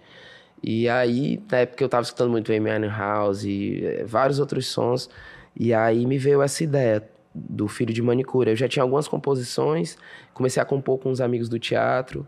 [0.62, 5.08] E aí, na época eu tava escutando muito Amy House e eh, vários outros sons,
[5.54, 7.02] e aí me veio essa ideia
[7.34, 8.50] do Filho de Manicure.
[8.50, 9.96] Eu já tinha algumas composições,
[10.32, 12.26] comecei a compor com uns amigos do teatro,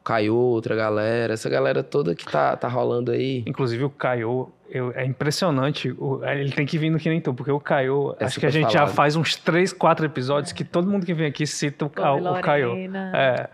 [0.00, 3.44] o Caio, outra galera, essa galera toda que tá, tá rolando aí.
[3.46, 7.32] Inclusive o Caio, eu, é impressionante, o, ele tem que vir no Que Nem Tu,
[7.34, 8.88] porque o Caio, é acho que a gente falado.
[8.88, 12.38] já faz uns três, quatro episódios que todo mundo que vem aqui cita o, o,
[12.38, 12.72] o Caio.
[13.14, 13.48] É,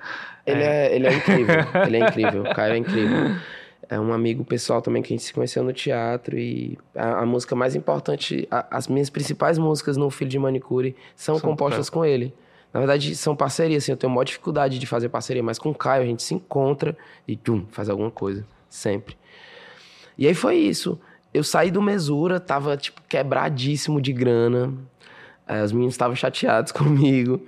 [0.47, 0.67] ele é.
[0.67, 0.97] é.
[0.97, 3.37] ele é incrível, ele é incrível, o Caio é incrível.
[3.89, 7.27] é um amigo pessoal também que a gente se conheceu no teatro e a, a
[7.27, 11.91] música mais importante, a, as minhas principais músicas no Filho de Manicure são, são compostas
[11.91, 12.35] com ele.
[12.73, 15.75] Na verdade, são parcerias, assim, eu tenho maior dificuldade de fazer parceria, mas com o
[15.75, 19.17] Caio a gente se encontra e tum, faz alguma coisa, sempre.
[20.19, 20.99] E aí foi isso.
[21.33, 24.73] Eu saí do Mesura, tava, tipo, quebradíssimo de grana.
[25.47, 27.47] É, os meninos estavam chateados comigo.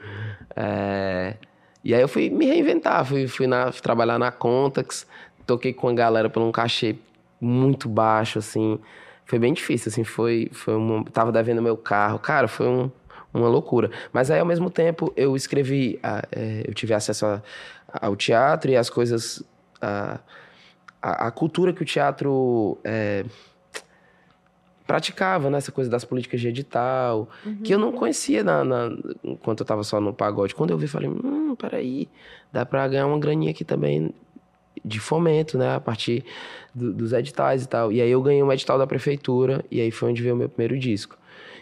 [0.55, 1.35] É...
[1.83, 5.07] E aí eu fui me reinventar, fui, fui, na, fui trabalhar na Contax,
[5.47, 6.97] toquei com a galera por um cachê
[7.41, 8.79] muito baixo, assim.
[9.25, 11.05] Foi bem difícil, assim, foi, foi uma...
[11.05, 12.91] Tava devendo meu carro, cara, foi um,
[13.33, 13.91] uma loucura.
[14.13, 15.99] Mas aí, ao mesmo tempo, eu escrevi,
[16.33, 17.43] é, eu tive acesso a,
[18.01, 19.43] ao teatro e as coisas...
[19.81, 20.19] A,
[21.03, 22.79] a, a cultura que o teatro...
[22.85, 23.25] É,
[24.87, 25.59] praticava, né?
[25.59, 27.57] Essa coisa das políticas de edital, uhum.
[27.57, 30.55] que eu não conhecia na, na, enquanto eu estava só no pagode.
[30.55, 32.09] Quando eu vi, falei, hum, peraí,
[32.53, 34.15] dá para ganhar uma graninha aqui também
[34.85, 35.75] de fomento, né?
[35.75, 36.25] A partir
[36.75, 37.93] do, dos editais e tal.
[37.93, 40.49] E aí eu ganhei um edital da prefeitura e aí foi onde veio o meu
[40.49, 41.17] primeiro disco.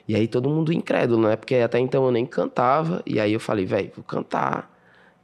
[0.07, 1.37] E aí todo mundo incrédulo, né?
[1.37, 3.03] Porque até então eu nem cantava.
[3.07, 4.71] E aí eu falei, velho, vou cantar.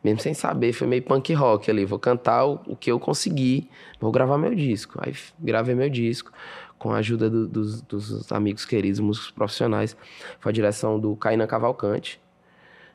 [0.02, 1.84] Mesmo sem saber, foi meio punk rock ali.
[1.84, 3.68] Vou cantar o, o que eu conseguir.
[4.00, 4.98] Vou gravar meu disco.
[5.02, 6.32] Aí gravei meu disco
[6.80, 9.94] com a ajuda do, dos, dos, amigos queridos, músicos profissionais.
[10.40, 12.18] Foi a direção do Kainan Cavalcante,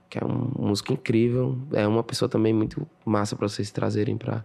[0.10, 1.55] que é um músico incrível.
[1.71, 4.43] É uma pessoa também muito massa para vocês trazerem para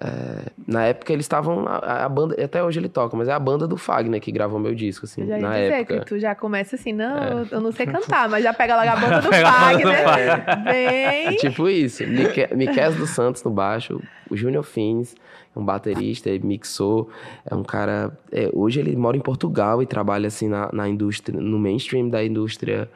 [0.00, 1.64] é, na época eles estavam.
[1.66, 2.42] A, a, banda.
[2.42, 5.22] Até hoje ele toca, mas é a banda do Fagner que gravou meu disco, assim.
[5.22, 6.00] Eu já ia na dizer época.
[6.00, 8.96] que tu já começa assim, não, eu não sei cantar, mas já pega logo a
[8.96, 10.66] banda do Fagner.
[10.66, 11.36] É Bem.
[11.36, 12.04] tipo isso.
[12.06, 15.14] Mique- Miquel dos Santos no baixo, o Júnior Fins,
[15.54, 17.08] um baterista, ele mixou.
[17.48, 18.12] É um cara.
[18.32, 22.24] é, hoje ele mora em Portugal e trabalha assim na, na indústria, no mainstream da
[22.24, 22.88] indústria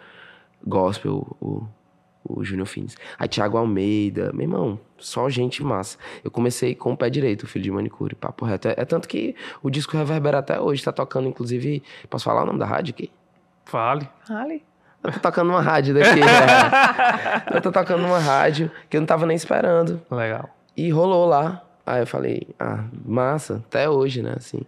[0.67, 1.63] gospel, o,
[2.29, 2.97] o Júnior Fins.
[3.19, 5.99] Aí Thiago Almeida, meu irmão, só gente massa.
[6.23, 8.69] Eu comecei com o pé direito, o filho de manicure, papo reto.
[8.69, 11.83] É, é tanto que o disco reverbera até hoje, tá tocando, inclusive.
[12.09, 13.11] Posso falar o nome da rádio aqui?
[13.65, 14.09] Fale.
[14.29, 14.63] Ali.
[15.03, 16.21] Eu tô tocando uma rádio daqui.
[16.21, 17.47] né?
[17.55, 20.03] Eu tô tocando uma rádio que eu não tava nem esperando.
[20.11, 20.51] Legal.
[20.77, 21.63] E rolou lá.
[21.87, 24.35] Aí eu falei, ah, massa, até hoje, né?
[24.37, 24.61] Assim.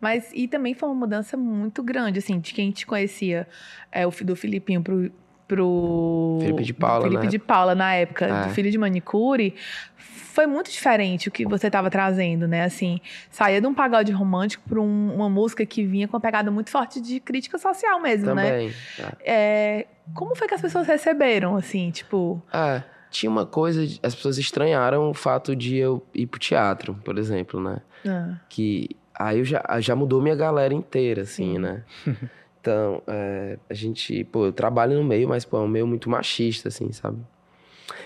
[0.00, 3.48] Mas, e também foi uma mudança muito grande, assim, de quem te conhecia,
[3.90, 5.10] é, o do Filipinho pro...
[5.48, 7.28] pro Felipe de Paula, Felipe né?
[7.30, 8.42] de Paula, na época, É.
[8.46, 9.54] do Filho de Manicure,
[9.96, 12.64] foi muito diferente o que você estava trazendo, né?
[12.64, 13.00] Assim,
[13.30, 17.00] saía de um pagode romântico para uma música que vinha com uma pegada muito forte
[17.02, 18.50] de crítica social mesmo, né?
[18.50, 18.72] Também.
[18.96, 19.12] tá.
[19.24, 22.42] É, como foi que as pessoas receberam, assim, tipo...
[22.50, 27.18] Ah, tinha uma coisa, as pessoas estranharam o fato de eu ir pro teatro, por
[27.18, 27.78] exemplo, né?
[28.08, 31.58] ah, que aí eu já, já mudou minha galera inteira, assim, Sim.
[31.58, 31.82] né?
[32.62, 36.08] Então, é, a gente, pô, eu trabalho no meio, mas, pô, é um meio muito
[36.08, 37.18] machista, assim, sabe?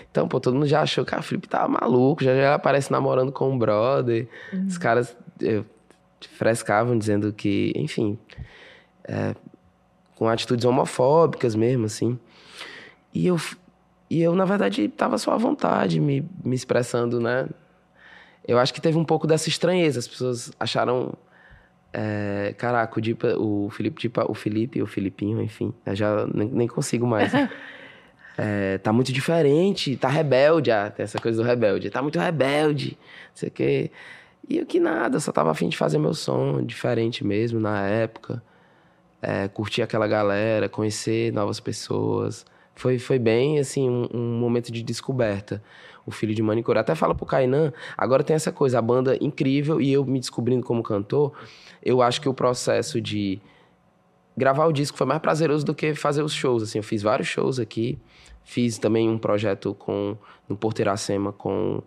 [0.09, 3.31] Então, pô, todo mundo já achou que a Felipe tava maluco, já, já aparece namorando
[3.31, 4.27] com um brother.
[4.67, 5.63] Os caras eh,
[6.31, 8.17] frescavam dizendo que, enfim,
[9.03, 9.35] é,
[10.15, 12.19] com atitudes homofóbicas mesmo, assim.
[13.13, 13.39] E eu,
[14.09, 17.47] e eu na verdade, tava só à vontade, me, me expressando, né?
[18.47, 19.99] Eu acho que teve um pouco dessa estranheza.
[19.99, 21.13] As pessoas acharam.
[21.93, 26.47] É, caraca, o, Dipa, o Felipe Dipa, o Felipe, o Filipinho, enfim, eu já nem,
[26.47, 27.31] nem consigo mais.
[28.39, 31.89] É, tá muito diferente, tá rebelde, ah, tem essa coisa do rebelde.
[31.89, 33.91] Tá muito rebelde, não sei o quê.
[34.47, 38.41] E eu que nada, só tava afim de fazer meu som diferente mesmo na época.
[39.23, 42.45] É, curtir aquela galera, conhecer novas pessoas.
[42.75, 45.61] Foi, foi bem, assim, um, um momento de descoberta.
[46.07, 46.79] O filho de manicure.
[46.79, 50.65] Até fala pro Kainan, agora tem essa coisa, a banda incrível e eu me descobrindo
[50.65, 51.33] como cantor,
[51.83, 53.39] eu acho que o processo de
[54.35, 56.79] gravar o disco foi mais prazeroso do que fazer os shows, assim.
[56.79, 57.99] Eu fiz vários shows aqui,
[58.43, 60.17] fiz também um projeto com
[60.47, 61.83] no Porto Iracema com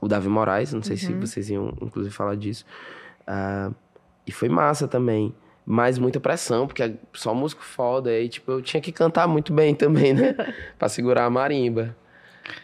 [0.00, 2.66] o Davi Moraes, não sei se vocês iam inclusive falar disso.
[3.26, 3.70] Ah,
[4.26, 5.34] e foi massa também.
[5.66, 8.10] Mas muita pressão, porque é só músico foda.
[8.10, 10.34] Aí, tipo, eu tinha que cantar muito bem também, né?
[10.78, 11.96] pra segurar a marimba.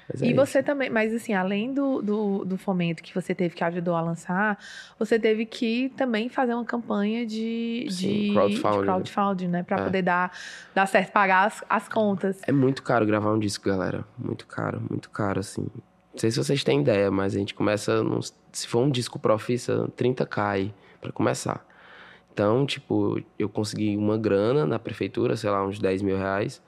[0.09, 0.37] Mas é E isso.
[0.37, 4.01] você também, mas assim, além do, do, do fomento que você teve que ajudou a
[4.01, 4.59] lançar,
[4.99, 8.79] você teve que também fazer uma campanha de, Sim, de crowdfunding.
[8.81, 9.63] de crowdfunding, né?
[9.63, 9.85] Pra É.
[9.85, 10.33] poder dar,
[10.75, 12.41] dar certo, pagar as, as contas.
[12.47, 14.05] É muito caro gravar um disco, galera.
[14.19, 15.67] Muito caro, muito caro, assim.
[16.13, 18.03] Não sei se vocês têm ideia, mas a gente começa.
[18.53, 21.65] Se for um disco profissa, 30k aí, pra começar.
[22.33, 26.61] Então, tipo, eu consegui uma grana na prefeitura, sei lá, uns 10 mil reais.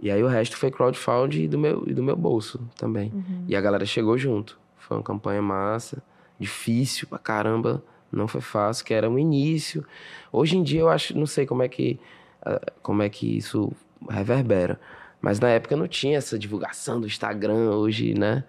[0.00, 3.12] E aí o resto foi crowdfunding e do meu, e do meu bolso também.
[3.48, 4.58] E a galera chegou junto.
[4.76, 6.02] Foi uma campanha massa,
[6.38, 9.84] difícil pra caramba, não foi fácil, que era um início.
[10.32, 11.98] Hoje em dia eu acho, não sei como é que,
[12.42, 13.72] ah, como é que isso
[14.08, 14.80] reverbera.
[15.20, 18.44] Mas na época não tinha essa divulgação do Instagram, hoje, né?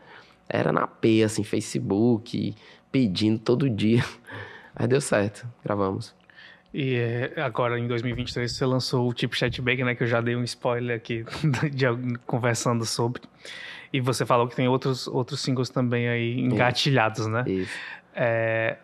[0.47, 2.55] Era na P, assim, Facebook,
[2.91, 4.03] pedindo todo dia.
[4.75, 6.15] Aí deu certo, gravamos.
[6.73, 9.95] E é, agora, em 2023, você lançou o tipo Chat Bake, né?
[9.95, 11.25] Que eu já dei um spoiler aqui,
[11.73, 11.85] de,
[12.25, 13.21] conversando sobre.
[13.91, 17.43] E você falou que tem outros, outros singles também aí engatilhados, né?
[17.47, 17.71] Isso.
[18.13, 18.77] É,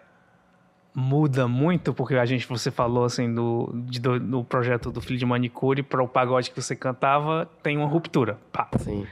[0.95, 5.19] muda muito, porque a gente, você falou assim, do, de- do, do projeto do Filho
[5.19, 8.39] de Manicure para o pagode que você cantava, tem uma ruptura.
[8.51, 8.67] Pá.
[8.79, 9.05] Sim.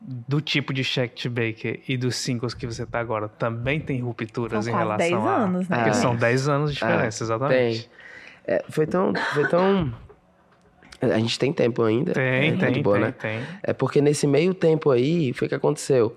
[0.00, 4.64] Do tipo de Chat Baker e dos singles que você tá agora, também tem rupturas
[4.64, 5.36] São em relação 10 a...
[5.36, 5.76] anos, né?
[5.76, 5.94] Porque Ah.
[5.94, 7.82] são 10 anos de diferença, exatamente.
[8.46, 8.54] Tem.
[8.56, 9.12] É, foi tão.
[9.34, 9.92] Foi tão.
[11.02, 12.12] A gente tem tempo ainda.
[12.14, 13.12] Tem, é, tá tem, boa, tem, né?
[13.12, 13.40] tem.
[13.62, 16.16] É porque nesse meio tempo aí, foi o que aconteceu.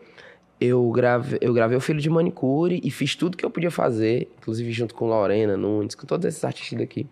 [0.61, 4.31] Eu gravei, eu gravei o Filho de Manicure e fiz tudo que eu podia fazer,
[4.37, 7.05] inclusive junto com Lorena Nunes, com todos esses artistas daqui,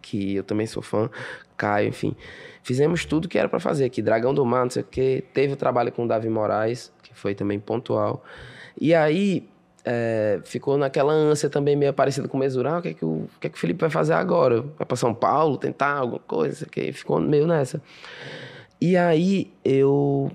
[0.00, 1.10] que eu também sou fã,
[1.56, 2.14] Caio, enfim.
[2.68, 5.24] Fizemos tudo que era pra fazer aqui, Dragão do Mar, não sei o quê.
[5.32, 8.22] Teve o trabalho com o Davi Moraes, que foi também pontual.
[8.78, 9.48] E aí,
[9.86, 13.08] é, ficou naquela ânsia também meio parecida com o Mesurar, o que é que o,
[13.08, 14.60] o que é que o Felipe vai fazer agora?
[14.60, 16.92] Vai pra São Paulo, tentar alguma coisa, quê.
[16.92, 17.80] Ficou meio nessa.
[18.78, 20.30] E aí, eu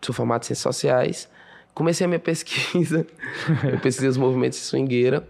[0.00, 1.28] sou formado em Ciências Sociais,
[1.72, 3.06] comecei a minha pesquisa,
[3.72, 5.24] eu pesquisei os movimentos de swingueira,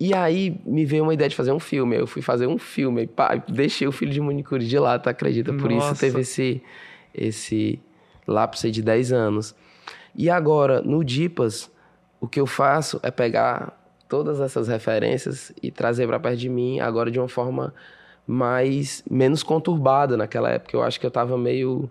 [0.00, 3.06] e aí me veio uma ideia de fazer um filme, eu fui fazer um filme,
[3.06, 5.52] pá, deixei o Filho de Manicure de lado, tá, acredita?
[5.52, 6.00] Por isso Nossa.
[6.00, 6.62] teve esse,
[7.14, 7.78] esse
[8.26, 9.54] lapso aí de 10 anos.
[10.16, 11.70] E agora, no Dipas,
[12.18, 13.78] o que eu faço é pegar
[14.08, 17.72] todas essas referências e trazer para perto de mim agora de uma forma
[18.26, 21.88] mais menos conturbada naquela época eu acho que eu estava meio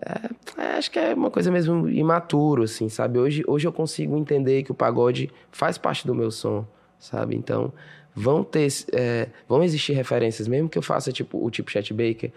[0.00, 4.16] é, é, acho que é uma coisa mesmo imaturo assim sabe hoje hoje eu consigo
[4.16, 6.64] entender que o pagode faz parte do meu som
[6.98, 7.72] sabe então
[8.14, 12.30] vão ter é, vão existir referências mesmo que eu faça tipo o tipo Chet Baker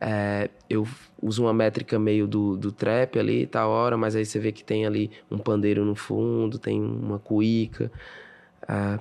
[0.00, 0.86] é, eu
[1.20, 4.62] uso uma métrica meio do, do trap ali, tá hora, mas aí você vê que
[4.62, 7.90] tem ali um pandeiro no fundo, tem uma cuíca.
[8.68, 8.98] É,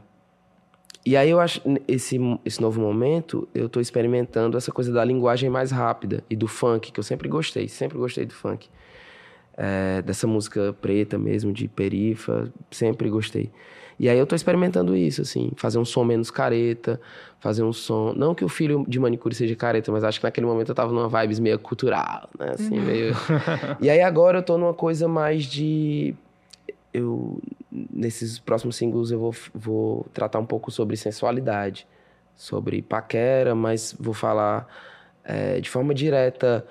[1.06, 5.50] e aí eu acho, esse, esse novo momento, eu tô experimentando essa coisa da linguagem
[5.50, 8.68] mais rápida e do funk, que eu sempre gostei, sempre gostei do funk.
[9.56, 13.52] É, dessa música preta mesmo, de perifa, sempre gostei.
[14.00, 17.02] E aí eu tô experimentando isso, assim, fazer um som menos careta,
[17.40, 18.14] fazer um som.
[18.14, 20.94] Não que o filho de manicure seja careta, mas acho que naquele momento eu tava
[20.94, 22.52] numa vibes meio cultural, né?
[22.52, 22.86] Assim, uhum.
[22.86, 23.16] meio.
[23.82, 26.14] e aí agora eu tô numa coisa mais de.
[26.94, 27.42] Eu.
[27.72, 31.88] Nesses próximos singles eu vou, vou tratar um pouco sobre sensualidade,
[32.36, 34.68] sobre paquera, mas vou falar
[35.24, 36.66] é, de forma direta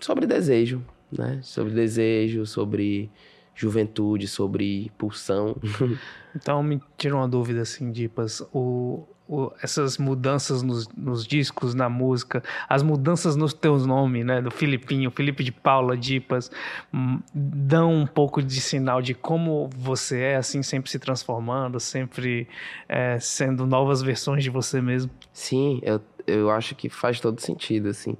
[0.00, 1.40] sobre desejo, né?
[1.42, 3.10] Sobre desejo, sobre
[3.56, 5.56] juventude, sobre pulsão.
[6.36, 11.88] então me tira uma dúvida assim, Dipas, o, o, essas mudanças nos, nos, discos, na
[11.88, 16.50] música, as mudanças nos teus nomes, né, do Filipinho, Felipe de Paula, Dipas,
[16.92, 22.46] hum, dão um pouco de sinal de como você é, assim, sempre se transformando, sempre
[22.86, 25.10] é, sendo novas versões de você mesmo.
[25.32, 28.18] Sim, eu, eu acho que faz todo sentido, assim.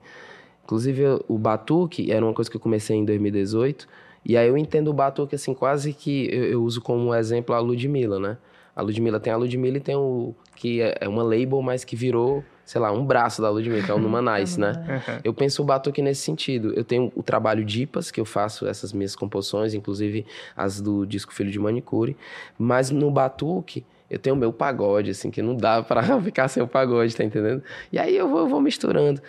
[0.64, 3.86] Inclusive, o Batuque era uma coisa que eu comecei em 2018,
[4.28, 7.60] e aí eu entendo o Batuque, assim, quase que eu, eu uso como exemplo a
[7.60, 8.36] Ludmilla, né?
[8.74, 11.94] A Ludmilla tem a Ludmilla e tem o que é, é uma label, mas que
[11.94, 15.00] virou, sei lá, um braço da Ludmilla, que é o Numa Nice, né?
[15.22, 16.74] Eu penso o Batuque nesse sentido.
[16.74, 21.32] Eu tenho o trabalho Dipas, que eu faço essas minhas composições, inclusive as do disco
[21.32, 22.16] Filho de Manicure,
[22.58, 26.62] mas no Batuque eu tenho o meu pagode, assim, que não dá para ficar sem
[26.62, 27.62] o pagode, tá entendendo?
[27.92, 29.22] E aí eu vou, eu vou misturando.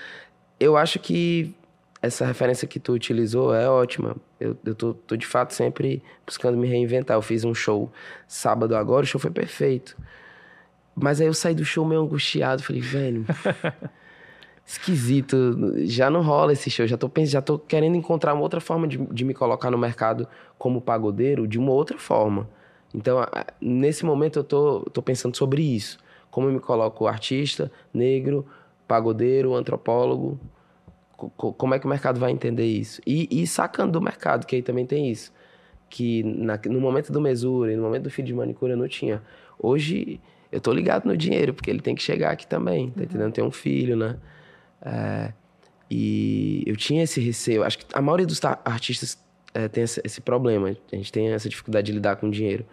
[0.60, 1.56] Eu acho que
[2.02, 4.16] essa referência que tu utilizou é ótima.
[4.40, 7.18] Eu, eu tô, tô, de fato sempre buscando me reinventar.
[7.18, 7.92] Eu fiz um show
[8.28, 9.98] sábado agora, o show foi perfeito.
[10.96, 13.24] Mas aí eu saí do show meio angustiado, falei, velho,
[14.66, 18.60] esquisito, já não rola esse show, já tô, pensando, já tô querendo encontrar uma outra
[18.60, 20.28] forma de, de me colocar no mercado
[20.58, 22.50] como pagodeiro, de uma outra forma.
[22.94, 23.24] Então,
[23.62, 26.00] nesse momento eu tô, tô pensando sobre isso.
[26.32, 28.46] Como eu me coloco artista, negro,
[28.88, 30.40] pagodeiro, antropólogo,
[31.18, 33.02] como é que o mercado vai entender isso?
[33.06, 35.34] E, e sacando do mercado, que aí também tem isso.
[35.90, 38.88] Que na, no momento do mesura e no momento do filho de manicure eu não
[38.88, 39.22] tinha.
[39.58, 43.06] Hoje eu tô ligado no dinheiro, porque ele tem que chegar aqui também, tá uhum.
[43.06, 43.34] entendendo?
[43.34, 44.18] Tem um filho, né?
[44.80, 45.34] É,
[45.90, 47.64] e eu tinha esse receio.
[47.64, 49.18] Acho que a maioria dos artistas
[49.56, 50.70] é, tem esse, esse, problema.
[50.92, 52.64] A gente tem essa dificuldade de lidar com dinheiro.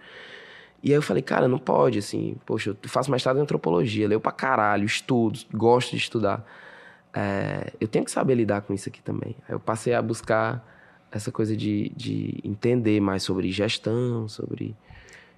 [0.83, 2.37] E aí eu falei, cara, não pode, assim.
[2.45, 6.45] Poxa, eu faço mestrado em antropologia, leio pra caralho, estudo, gosto de estudar
[7.15, 9.37] é, eu tenho que saber lidar com isso aqui também.
[9.49, 10.67] Eu passei a buscar
[11.12, 14.75] essa coisa de, de entender mais sobre gestão, sobre.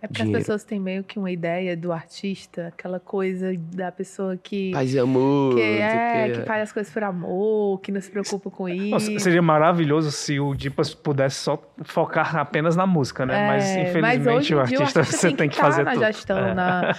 [0.01, 0.39] É porque dinheiro.
[0.39, 4.70] as pessoas têm meio que uma ideia do artista, aquela coisa da pessoa que.
[4.72, 5.55] Faz amor.
[5.55, 8.91] Que, é, que, que faz as coisas por amor, que não se preocupa com isso.
[8.91, 13.45] Nossa, seria maravilhoso se o Dipas pudesse só focar apenas na música, né?
[13.45, 15.93] É, mas infelizmente mas o, artista, o, artista, você tem que, tem que fazer na
[15.93, 16.07] tudo.
[16.07, 16.55] Gestão, é.
[16.55, 16.97] na,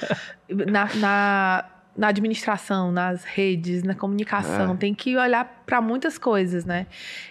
[0.50, 1.66] na, na
[1.98, 4.78] na administração, nas redes, na comunicação, é.
[4.78, 6.86] tem que olhar para muitas coisas, né?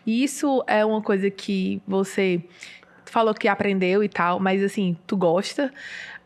[0.04, 2.42] E isso é uma coisa que você
[3.04, 5.72] falou que aprendeu e tal, mas assim, tu gosta?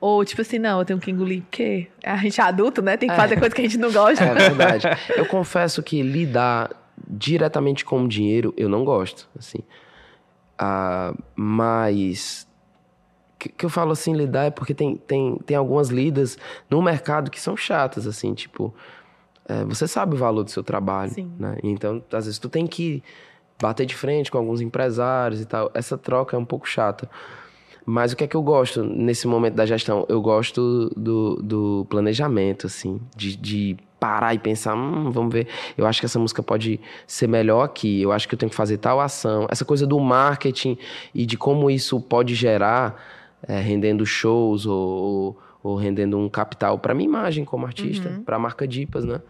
[0.00, 2.96] Ou tipo assim, não, eu tenho que engolir, porque a gente é adulto, né?
[2.96, 3.38] Tem que fazer é.
[3.38, 4.24] coisa que a gente não gosta.
[4.24, 4.86] É verdade.
[5.14, 6.70] Eu confesso que lidar
[7.06, 9.58] diretamente com o dinheiro eu não gosto, assim.
[10.60, 12.46] Uh, mas
[13.40, 16.36] que, que, eu falo assim, lidar é porque tem, tem, tem algumas lidas
[16.68, 18.74] no mercado que são chatas, assim, tipo,
[19.48, 21.32] é, você sabe o valor do seu trabalho, Sim.
[21.38, 21.56] né?
[21.62, 23.02] Então, às vezes, tu tem que
[23.60, 25.70] bater de frente com alguns empresários e tal.
[25.74, 27.08] Essa troca é um pouco chata.
[27.84, 30.04] Mas o que é que eu gosto nesse momento da gestão?
[30.08, 35.86] Eu gosto do, do planejamento, assim, de, de parar e pensar, hum, vamos ver, eu
[35.86, 38.78] acho que essa música pode ser melhor aqui, eu acho que eu tenho que fazer
[38.78, 39.46] tal ação.
[39.50, 40.78] Essa coisa do marketing
[41.14, 46.94] e de como isso pode gerar é, rendendo shows ou, ou, rendendo um capital para
[46.94, 48.22] minha imagem como artista, uhum.
[48.22, 49.20] para a marca Dipas, né?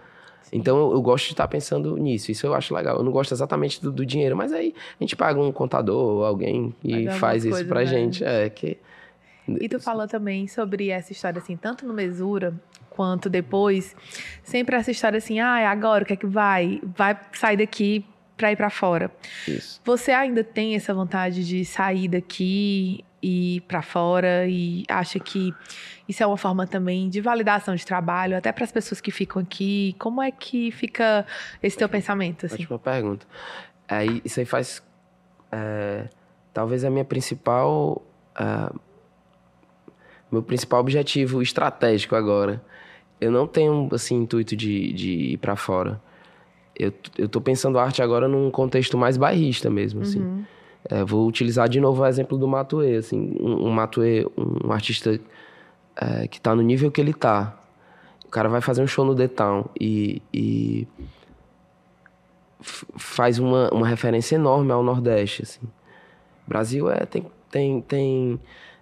[0.42, 0.56] Sim.
[0.56, 2.96] Então eu, eu, gosto de estar pensando nisso, isso eu acho legal.
[2.96, 6.24] Eu não gosto exatamente do, do dinheiro, mas aí a gente paga um contador ou
[6.24, 7.86] alguém e faz isso pra né?
[7.86, 8.24] gente.
[8.24, 8.78] É que.
[9.48, 12.54] E tu falou também sobre essa história, assim, tanto no Mesura
[12.90, 13.96] quanto depois,
[14.42, 16.80] sempre essa história assim, ah, agora o que é que vai?
[16.96, 18.04] Vai sair daqui
[18.36, 19.10] para ir para fora.
[19.46, 19.80] Isso.
[19.84, 25.54] Você ainda tem essa vontade de sair daqui ir para fora e acha que
[26.08, 29.40] isso é uma forma também de validação de trabalho, até para as pessoas que ficam
[29.40, 29.94] aqui.
[29.98, 31.26] Como é que fica
[31.62, 32.46] esse teu pensamento?
[32.46, 32.62] Assim?
[32.62, 33.26] Ótima pergunta.
[33.88, 34.82] Aí, isso aí faz.
[35.52, 36.08] É,
[36.52, 38.02] talvez a minha principal.
[38.40, 38.78] Uh,
[40.30, 42.62] meu principal objetivo estratégico agora.
[43.20, 46.00] Eu não tenho, assim, intuito de, de ir para fora.
[46.78, 50.20] Eu, eu tô pensando arte agora num contexto mais bairrista mesmo, assim.
[50.20, 50.44] Uhum.
[50.88, 53.36] É, vou utilizar de novo o exemplo do Matue, assim.
[53.38, 55.20] Um, um Matue, um artista
[55.96, 57.58] é, que tá no nível que ele tá.
[58.24, 60.86] O cara vai fazer um show no The Town e, e
[62.60, 65.66] faz uma, uma referência enorme ao Nordeste, assim.
[66.46, 68.40] O Brasil é, tem, tem, tem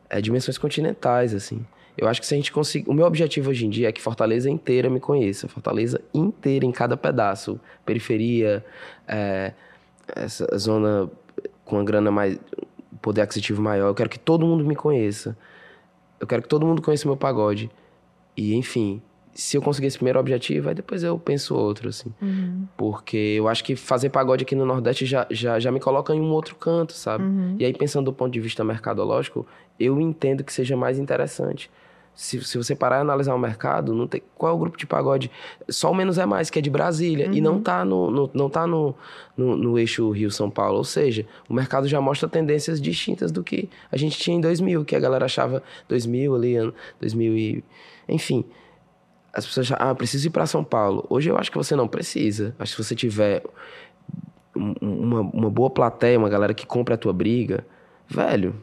[0.08, 1.64] é, dimensões continentais, assim.
[1.96, 2.88] Eu acho que se a gente conseguir.
[2.88, 5.48] O meu objetivo hoje em dia é que Fortaleza inteira me conheça.
[5.48, 7.58] Fortaleza inteira, em cada pedaço.
[7.84, 8.64] Periferia,
[9.06, 9.52] é,
[10.14, 11.10] essa zona
[11.68, 12.38] com a grana mais.
[13.00, 13.88] poder aquisitivo maior.
[13.88, 15.36] Eu quero que todo mundo me conheça.
[16.18, 17.70] Eu quero que todo mundo conheça o meu pagode.
[18.36, 19.00] E, enfim,
[19.34, 22.12] se eu conseguir esse primeiro objetivo, aí depois eu penso outro, assim.
[22.20, 22.66] Uhum.
[22.76, 26.20] Porque eu acho que fazer pagode aqui no Nordeste já, já, já me coloca em
[26.20, 27.22] um outro canto, sabe?
[27.22, 27.56] Uhum.
[27.58, 29.46] E aí, pensando do ponto de vista mercadológico,
[29.78, 31.70] eu entendo que seja mais interessante.
[32.20, 34.84] Se, se você parar e analisar o mercado, não tem, qual é o grupo de
[34.84, 35.30] pagode?
[35.68, 37.32] Só o Menos é Mais, que é de Brasília, Uhum.
[37.34, 38.92] e não tá, no, no- não tá no,
[39.36, 40.78] no, no eixo Rio-São Paulo.
[40.78, 44.84] Ou seja, o mercado já mostra tendências distintas do que a gente tinha em 2000,
[44.84, 47.64] que a galera achava 2000 ali, ano 2000 e...
[48.08, 48.44] Enfim,
[49.32, 51.06] as pessoas acham, ah, preciso ir para São Paulo.
[51.08, 52.52] Hoje eu acho que você não precisa.
[52.58, 53.44] Acho que se você tiver
[54.56, 57.64] um- uma, uma boa plateia, uma galera que compra a tua briga,
[58.08, 58.56] velho,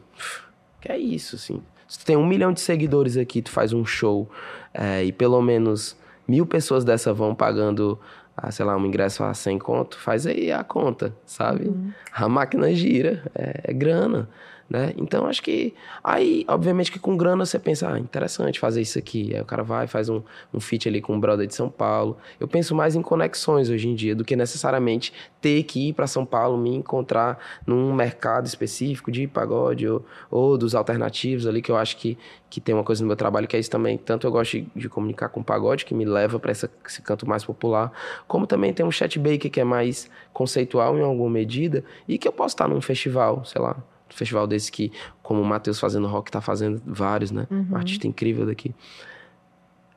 [0.80, 1.62] que é isso, assim.
[1.88, 4.28] Se tu tem um milhão de seguidores aqui, tu faz um show
[4.74, 7.98] é, e pelo menos mil pessoas dessa vão pagando,
[8.36, 11.72] ah, sei lá, um ingresso a 100 conto, faz aí a conta, sabe?
[12.12, 14.28] A máquina gira, é, é grana,
[14.68, 14.92] né?
[14.96, 19.34] Então acho que aí, obviamente que com grana você pensa, ah, interessante fazer isso aqui.
[19.34, 22.16] Aí o cara vai, faz um, um feat ali com um brother de São Paulo.
[22.40, 26.06] Eu penso mais em conexões hoje em dia do que necessariamente ter que ir para
[26.08, 31.70] São Paulo, me encontrar num mercado específico de pagode ou, ou dos alternativos ali, que
[31.70, 32.18] eu acho que,
[32.50, 33.96] que tem uma coisa no meu trabalho que é isso também.
[33.96, 36.68] Tanto eu gosto de, de comunicar com pagode, que me leva para esse
[37.04, 37.92] canto mais popular,
[38.26, 42.26] como também tem um chat bake que é mais conceitual em alguma medida e que
[42.26, 43.76] eu posso estar num festival, sei lá,
[44.08, 44.92] festival desse que,
[45.22, 47.46] como o Matheus fazendo rock, tá fazendo vários, né?
[47.72, 48.74] Um artista incrível daqui.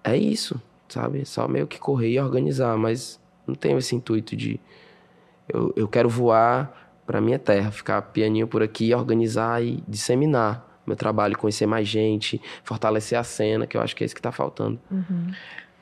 [0.04, 1.26] É isso, sabe?
[1.26, 4.60] Só meio que correr e organizar, mas não tenho esse intuito de.
[5.48, 10.96] Eu, eu quero voar para minha terra, ficar pianinho por aqui, organizar e disseminar meu
[10.96, 14.32] trabalho, conhecer mais gente, fortalecer a cena, que eu acho que é isso que tá
[14.32, 14.80] faltando.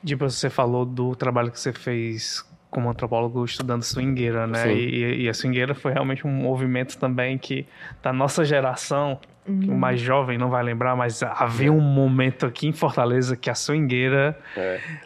[0.04, 4.72] Tipo, você falou do trabalho que você fez como antropólogo estudando swingueira, né?
[4.72, 7.66] E, e a swingueira foi realmente um movimento também que,
[8.02, 12.68] da nossa geração, que o mais jovem não vai lembrar, mas havia um momento aqui
[12.68, 14.38] em Fortaleza que a swingueira...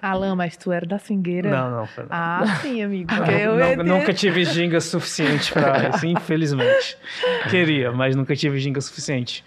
[0.03, 1.49] Alan, mas tu era da swingueira?
[1.49, 1.89] Não, não.
[2.11, 3.09] Ah, sim, amigo.
[3.15, 6.97] Não, eu não- nunca tive ginga suficiente para isso, infelizmente.
[7.49, 9.45] Queria, mas nunca tive ginga suficiente.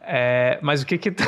[0.00, 1.24] É, mas o que que tu...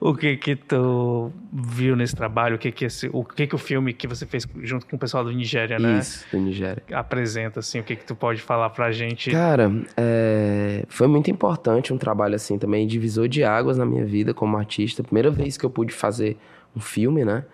[0.00, 2.56] o que que tu viu nesse trabalho?
[2.56, 4.98] O que que, esse, o que que o filme que você fez junto com o
[4.98, 5.98] pessoal do Nigéria, né?
[5.98, 6.82] Isso, do Nigéria.
[6.92, 9.30] Apresenta, assim, o que que tu pode falar pra gente?
[9.30, 14.32] Cara, é, foi muito importante um trabalho assim também, divisor de águas na minha vida
[14.34, 15.02] como artista.
[15.02, 16.36] Primeira vez que eu pude fazer
[16.76, 17.44] um filme, né?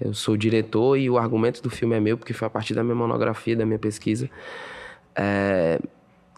[0.00, 2.74] Eu sou o diretor e o argumento do filme é meu, porque foi a partir
[2.74, 4.30] da minha monografia, da minha pesquisa.
[5.14, 5.78] É,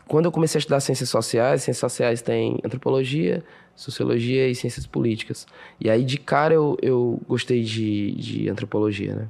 [0.06, 3.42] quando eu comecei a estudar ciências sociais, ciências sociais tem antropologia,
[3.74, 5.46] sociologia e ciências políticas.
[5.80, 9.28] E aí, de cara, eu, eu gostei de, de antropologia, né?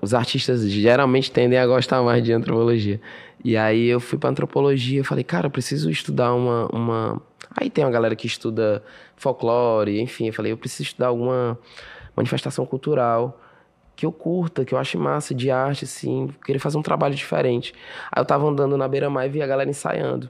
[0.00, 3.00] Os artistas geralmente tendem a gostar mais de antropologia.
[3.44, 7.22] E aí eu fui para antropologia e falei, cara, eu preciso estudar uma, uma.
[7.54, 8.82] Aí tem uma galera que estuda
[9.14, 10.28] folclore, enfim.
[10.28, 11.58] Eu falei, eu preciso estudar alguma
[12.16, 13.38] manifestação cultural
[13.96, 17.74] que eu curta, que eu ache massa de arte, assim, querer fazer um trabalho diferente.
[18.10, 20.28] Aí eu tava andando na beira-mar e vi a galera ensaiando,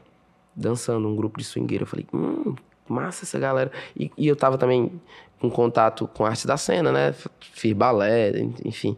[0.54, 1.84] dançando, um grupo de swingueiro.
[1.84, 2.54] Eu falei, hum,
[2.88, 3.70] massa essa galera.
[3.96, 5.00] E, e eu tava também
[5.40, 7.14] com contato com a arte da cena, né?
[7.40, 8.32] Fiz balé,
[8.64, 8.96] enfim.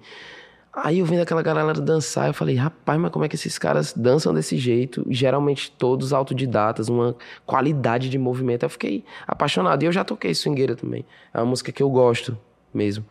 [0.72, 3.94] Aí eu vendo aquela galera dançar, eu falei, rapaz, mas como é que esses caras
[3.94, 5.06] dançam desse jeito?
[5.08, 8.64] Geralmente todos autodidatas, uma qualidade de movimento.
[8.64, 9.82] Eu fiquei apaixonado.
[9.82, 11.04] E eu já toquei swingueira também.
[11.32, 12.36] É uma música que eu gosto
[12.74, 13.06] mesmo.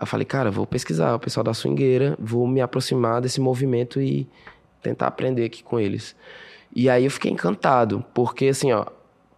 [0.00, 4.28] Eu falei, cara, vou pesquisar o pessoal da swingueira, vou me aproximar desse movimento e
[4.82, 6.14] tentar aprender aqui com eles.
[6.74, 8.84] E aí eu fiquei encantado, porque assim, ó,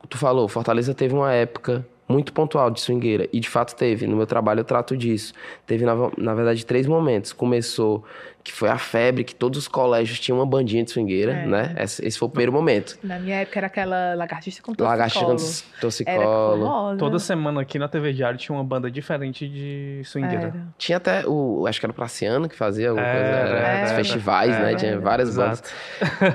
[0.09, 3.29] tu falou, Fortaleza teve uma época muito pontual de swingueira.
[3.33, 4.07] E de fato teve.
[4.07, 5.33] No meu trabalho eu trato disso.
[5.67, 7.33] Teve, na, na verdade, três momentos.
[7.33, 8.05] Começou
[8.45, 11.47] que foi a febre, que todos os colégios tinham uma bandinha de swingueira, É.
[11.47, 11.75] né?
[11.81, 12.97] Esse, esse foi o primeiro momento.
[13.03, 14.89] Na minha época era aquela lagartixa com torcicolo.
[14.89, 16.97] Lagartixa com torcicolo.
[16.97, 20.45] Toda semana aqui na TV Diário tinha uma banda diferente de swingueira.
[20.45, 20.67] Era.
[20.79, 21.67] Tinha até o.
[21.67, 23.37] Acho que era o Praciano que fazia alguma Era, coisa.
[23.37, 24.05] Era, era, os era.
[24.05, 24.75] festivais, né?
[24.77, 25.65] Tinha várias bandas.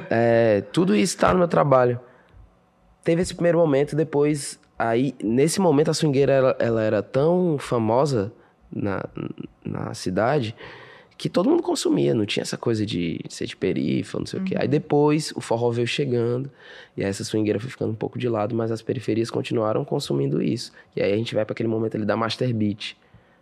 [0.10, 1.98] É, tudo isso tá no meu trabalho.
[3.06, 4.60] Teve esse primeiro momento, depois.
[4.84, 8.34] Aí, nesse momento, a swingueira ela, ela era tão famosa
[8.74, 9.06] na,
[9.64, 10.56] na cidade
[11.16, 14.44] que todo mundo consumia, não tinha essa coisa de ser de perifa, não sei o
[14.44, 14.56] quê.
[14.58, 16.50] Aí depois o forró veio chegando,
[16.98, 20.42] e aí essa swingueira foi ficando um pouco de lado, mas as periferias continuaram consumindo
[20.42, 20.72] isso.
[20.96, 22.98] E aí a gente vai para aquele momento ali da Master Beat.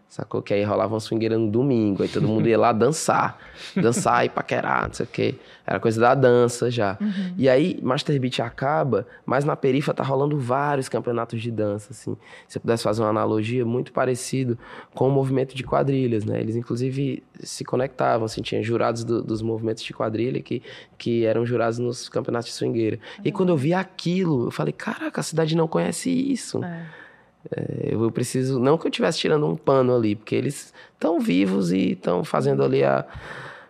[0.09, 0.41] Sacou?
[0.41, 3.37] Que aí rolava uma swingueira no domingo, aí todo mundo ia lá dançar.
[3.79, 5.35] Dançar e paquerar, não sei o quê.
[5.67, 6.97] Era coisa da dança já.
[7.37, 12.17] E aí, Master Beat acaba, mas na perifa tá rolando vários campeonatos de dança, assim.
[12.47, 14.57] Se eu pudesse fazer uma analogia, muito parecido
[14.95, 16.39] com o movimento de quadrilhas, né?
[16.39, 18.41] Eles, inclusive, se conectavam, assim.
[18.41, 20.63] Tinha jurados do- dos movimentos de quadrilha que,
[20.97, 22.97] que eram jurados nos campeonatos de swingueira.
[23.23, 26.63] E quando eu vi aquilo, eu falei, caraca, a cidade não conhece isso.
[26.63, 26.85] É.
[27.83, 28.59] Eu preciso.
[28.59, 32.63] Não que eu estivesse tirando um pano ali, porque eles estão vivos e estão fazendo
[32.63, 33.05] ali a.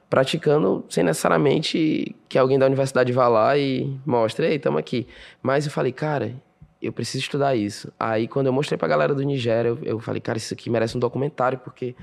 [0.10, 5.08] praticando sem necessariamente que alguém da universidade vá lá e mostre, ei, estamos aqui.
[5.42, 6.34] Mas eu falei, cara,
[6.82, 7.92] eu preciso estudar isso.
[8.00, 10.98] Aí quando eu mostrei pra galera do Nigéria, eu, eu falei, cara, isso aqui merece
[10.98, 11.96] um documentário, porque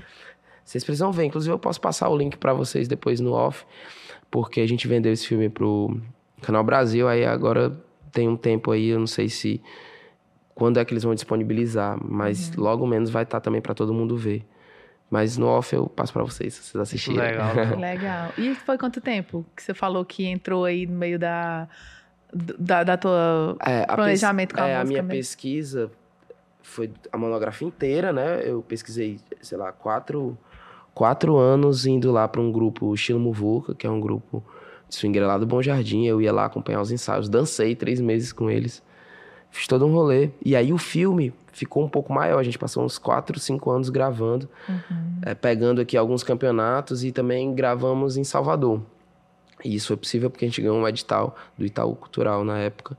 [0.63, 1.25] vocês precisam ver.
[1.25, 3.65] Inclusive, eu posso passar o link pra vocês depois no off,
[4.29, 5.99] porque a gente vendeu esse filme pro
[6.41, 7.77] Canal Brasil, aí agora
[8.11, 9.61] tem um tempo aí, eu não sei se
[10.57, 14.17] quando é que eles vão disponibilizar, mas logo menos vai estar também pra todo mundo
[14.17, 14.43] ver.
[15.07, 17.19] Mas no off eu passo pra vocês, se vocês assistirem.
[17.19, 17.53] Legal.
[17.79, 18.31] Legal.
[18.39, 21.67] E foi quanto tempo que você falou que entrou aí no meio da,
[22.33, 25.19] da, da tua É, a planejamento com a é, a música minha mesmo?
[25.19, 25.91] pesquisa
[26.63, 28.41] foi a monografia inteira, né?
[28.43, 30.35] Eu pesquisei, sei lá, quatro,
[30.91, 34.43] quatro anos indo lá para um grupo Estilo Muvuca, que é um grupo
[34.89, 36.07] de swingueira lá do Bom Jardim.
[36.07, 38.81] Eu ia lá acompanhar os ensaios, dancei três meses com eles.
[39.51, 40.29] Fiz todo um rolê.
[40.43, 42.39] E aí o filme ficou um pouco maior.
[42.39, 45.19] A gente passou uns quatro, cinco anos gravando, Uhum.
[45.23, 48.81] é, pegando aqui alguns campeonatos e também gravamos em Salvador.
[49.65, 52.95] E isso foi possível porque a gente ganhou um edital do Itaú Cultural na época.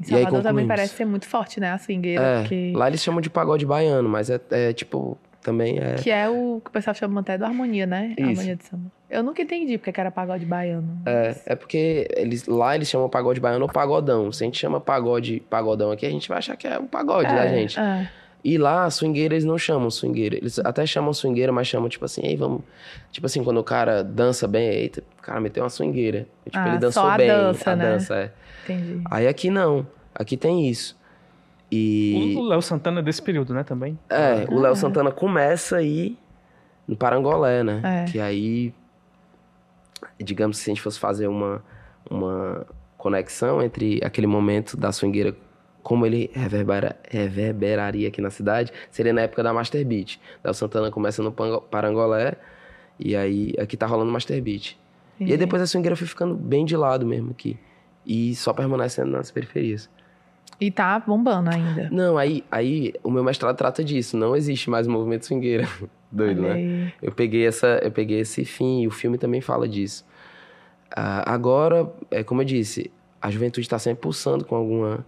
[0.00, 1.72] Em E aí Salvador também parece ser muito forte, né?
[1.72, 2.22] A swingueira.
[2.22, 2.72] É, porque...
[2.74, 5.94] lá eles chamam de pagode baiano, mas é, é, tipo, também é.
[5.94, 8.14] Que é o que o pessoal chama até do harmonia, né?
[8.18, 8.28] Isso.
[8.28, 8.90] Harmonia de samba.
[9.08, 11.02] Eu nunca entendi porque que era pagode baiano.
[11.04, 14.30] É, é porque eles, lá eles chamam pagode baiano ou pagodão.
[14.30, 17.28] Se a gente chama pagode pagodão aqui, a gente vai achar que é um pagode
[17.28, 17.78] da É, gente.
[17.80, 18.08] é.
[18.42, 20.36] E lá, swingueira, eles não chamam swingueira.
[20.36, 22.62] Eles até chamam swingueira, mas chamam tipo assim, ei, vamos.
[23.12, 26.26] Tipo assim, quando o cara dança bem, eita, o cara meteu uma swingueira.
[26.44, 27.26] Tipo, Ah, ele dançou só a bem.
[27.28, 27.84] dança, a né?
[27.84, 28.30] dança, é.
[28.64, 29.02] Entendi.
[29.10, 29.86] Aí aqui não.
[30.14, 30.96] Aqui tem isso.
[31.70, 32.34] E.
[32.36, 33.98] O Léo Santana é desse período, né, também?
[34.08, 34.62] É, o Ah.
[34.62, 36.16] Léo Santana começa aí
[36.86, 37.80] no Parangolé, né?
[37.84, 38.10] É.
[38.10, 38.74] Que aí,
[40.18, 41.62] digamos que se a gente fosse fazer uma,
[42.10, 42.66] uma
[42.98, 45.34] conexão entre aquele momento da swingueira,
[45.82, 50.18] como ele reverbera, reverberaria aqui na cidade, seria na época da Master Beat.
[50.44, 52.34] Léo Santana começa no Parangolé,
[52.98, 54.76] e aí aqui tá rolando Master Beat.
[55.20, 57.58] E aí depois a swingueira foi ficando bem de lado mesmo aqui.
[58.06, 59.88] E só permanecendo nas periferias.
[60.60, 61.88] E tá bombando ainda.
[61.90, 64.16] Não, aí, aí o meu mestrado trata disso.
[64.16, 65.66] Não existe mais movimento swingueira.
[66.12, 66.92] Doido, Olha né?
[67.00, 70.04] Eu peguei, essa, eu peguei esse fim e o filme também fala disso.
[70.94, 72.90] Ah, agora, é como eu disse,
[73.22, 75.06] a juventude está sempre pulsando com alguma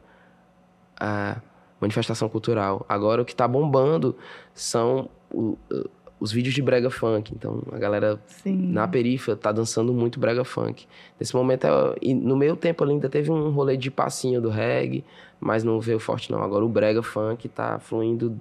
[0.98, 1.40] ah,
[1.80, 2.86] manifestação cultural.
[2.88, 4.16] Agora o que está bombando
[4.54, 5.90] são o- o-
[6.22, 7.32] os vídeos de brega funk.
[7.34, 8.70] Então a galera Sim.
[8.72, 10.86] na perifa tá dançando muito brega funk.
[11.18, 14.48] Nesse momento, é- e no meio tempo ali ainda teve um rolê de passinho do
[14.48, 15.04] reggae,
[15.40, 16.40] mas não veio forte não.
[16.42, 18.38] Agora o brega funk tá fluindo,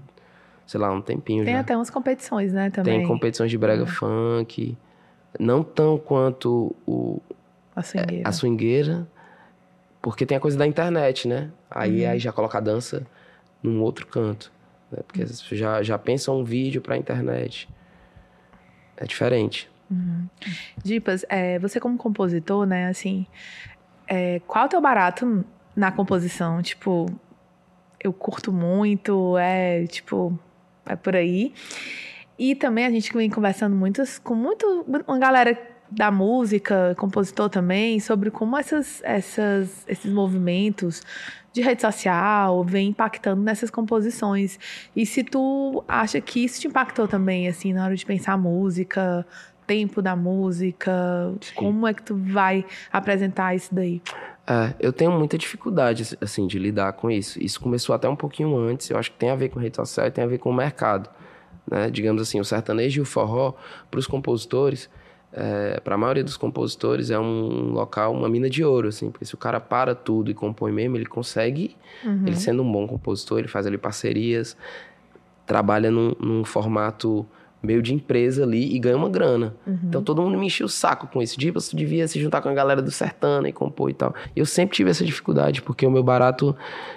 [0.68, 1.60] sei lá, um tempinho Tem já.
[1.62, 3.00] até umas competições, né, também.
[3.00, 3.88] Tem competições de brega É.
[3.88, 4.78] funk,
[5.40, 7.20] não tão quanto o,
[7.76, 8.30] A swingueira.
[8.30, 9.08] a swingueira,
[10.02, 11.50] porque tem a coisa da internet, né?
[11.70, 12.12] Aí, Uhum.
[12.12, 13.06] aí já coloca a dança
[13.64, 14.52] num outro canto,
[14.92, 15.00] né?
[15.06, 15.26] Porque
[15.56, 17.70] já, já pensam um vídeo pra internet.
[18.98, 19.70] É diferente.
[20.84, 23.26] Dipas, é, você como compositor, né, assim,
[24.08, 26.62] é, qual é o teu barato na composição?
[26.62, 27.08] Tipo,
[28.00, 30.38] eu curto muito, é, tipo,
[30.86, 31.54] é por aí.
[32.40, 35.58] E também a gente vem conversando muitas, com muito, uma galera
[35.92, 41.04] da música, compositor também, sobre como essas, essas, esses movimentos
[41.54, 44.58] de rede social vem impactando nessas composições.
[44.96, 49.26] E se tu acha que isso te impactou também, assim, na hora de pensar música,
[49.68, 51.56] tempo da música, Sim.
[51.56, 54.02] como é que tu vai apresentar isso daí?
[54.48, 57.42] É, eu tenho muita dificuldade, assim, de lidar com isso.
[57.42, 60.08] Isso começou até um pouquinho antes, eu acho que tem a ver com rede social
[60.08, 61.10] e tem a ver com o mercado.
[61.70, 61.90] Né?
[61.90, 63.54] Digamos assim, o sertanejo e o forró,
[63.90, 64.90] para os compositores,
[65.34, 69.26] é, para a maioria dos compositores, é um local, uma mina de ouro, assim, porque
[69.26, 72.24] se o cara para tudo e compõe mesmo, ele consegue, Uhum.
[72.26, 74.58] ele sendo um bom compositor, ele faz ali parcerias,
[75.46, 77.26] trabalha num, num formato
[77.62, 79.56] meio de empresa ali e ganha uma grana.
[79.68, 79.78] Uhum.
[79.84, 81.38] Então todo mundo me enchia o saco com isso.
[81.38, 84.16] Tipo, você devia se juntar com a galera do Sertana e compor e tal.
[84.36, 86.56] Eu sempre tive essa dificuldade, porque o meu barato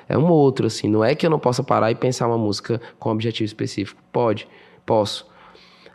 [0.08, 0.88] é um outro, assim.
[0.88, 4.00] Não é que eu não possa parar e pensar uma música com um objetivo específico.
[4.10, 4.48] Pode,
[4.86, 5.26] posso.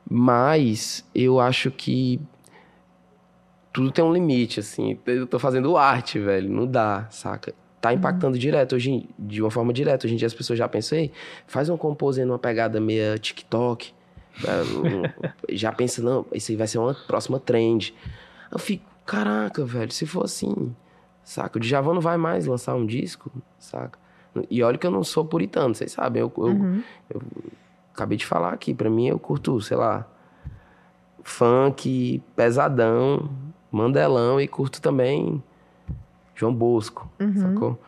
[0.10, 2.20] Mas eu acho que
[3.72, 4.98] tudo tem um limite, assim.
[5.06, 6.50] Eu tô fazendo arte, velho.
[6.50, 7.54] Não dá, saca?
[7.80, 10.06] Tá impactando direto hoje, de uma forma direta.
[10.06, 11.12] Hoje em dia as pessoas já pensam, "Ei,
[11.48, 13.94] faz um compose numa pegada meia TikTok.
[15.50, 17.94] Já pensa, não, isso aí vai ser uma próxima trend.
[18.52, 20.76] Eu fico, caraca, velho, se for assim,
[21.24, 21.58] saca?
[21.58, 23.98] O Djavan não vai mais lançar um disco, saca?
[24.50, 26.22] E olha que eu não sou puritano, vocês sabem.
[26.22, 26.84] Eu, eu, Uhum.
[28.00, 30.08] Acabei de falar aqui, pra mim eu curto, sei lá,
[31.24, 33.30] funk, pesadão,
[33.72, 35.44] mandelão e curto também
[36.36, 37.34] João Bosco, Uhum.
[37.36, 37.80] sacou?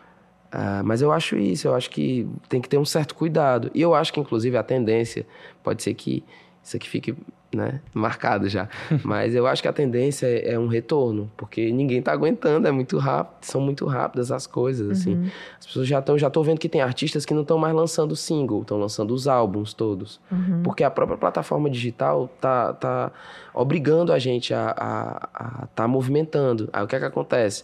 [0.51, 3.72] Ah, mas eu acho isso, eu acho que tem que ter um certo cuidado.
[3.74, 5.26] E eu acho que, inclusive, a tendência,
[5.64, 6.26] pode ser que
[6.62, 7.16] isso aqui fique
[7.54, 8.70] né, marcado já,
[9.04, 12.72] mas eu acho que a tendência é, é um retorno, porque ninguém tá aguentando, é
[12.72, 15.16] muito rápido, são muito rápidas as coisas, assim.
[15.16, 15.30] Uhum.
[15.60, 18.16] As pessoas já estão já tô vendo que tem artistas que não estão mais lançando
[18.16, 20.20] single, estão lançando os álbuns todos.
[20.32, 20.62] Uhum.
[20.64, 23.12] Porque a própria plataforma digital tá, tá
[23.54, 26.70] obrigando a gente a estar a, a tá movimentando.
[26.72, 27.64] Aí o que é que acontece?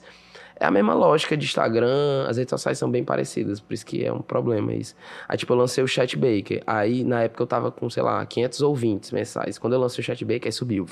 [0.59, 4.03] É a mesma lógica de Instagram, as redes sociais são bem parecidas, por isso que
[4.03, 4.95] é um problema isso.
[5.27, 6.63] Aí, tipo, eu lancei o Chat Baker.
[6.65, 9.57] Aí, na época, eu tava com, sei lá, 500 ouvintes mensais.
[9.59, 10.87] Quando eu lancei o Chat Baker, aí subiu.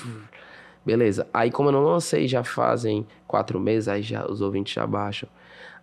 [0.84, 1.26] Beleza.
[1.34, 5.28] Aí, como eu não lancei já fazem quatro meses, aí já os ouvintes já baixam.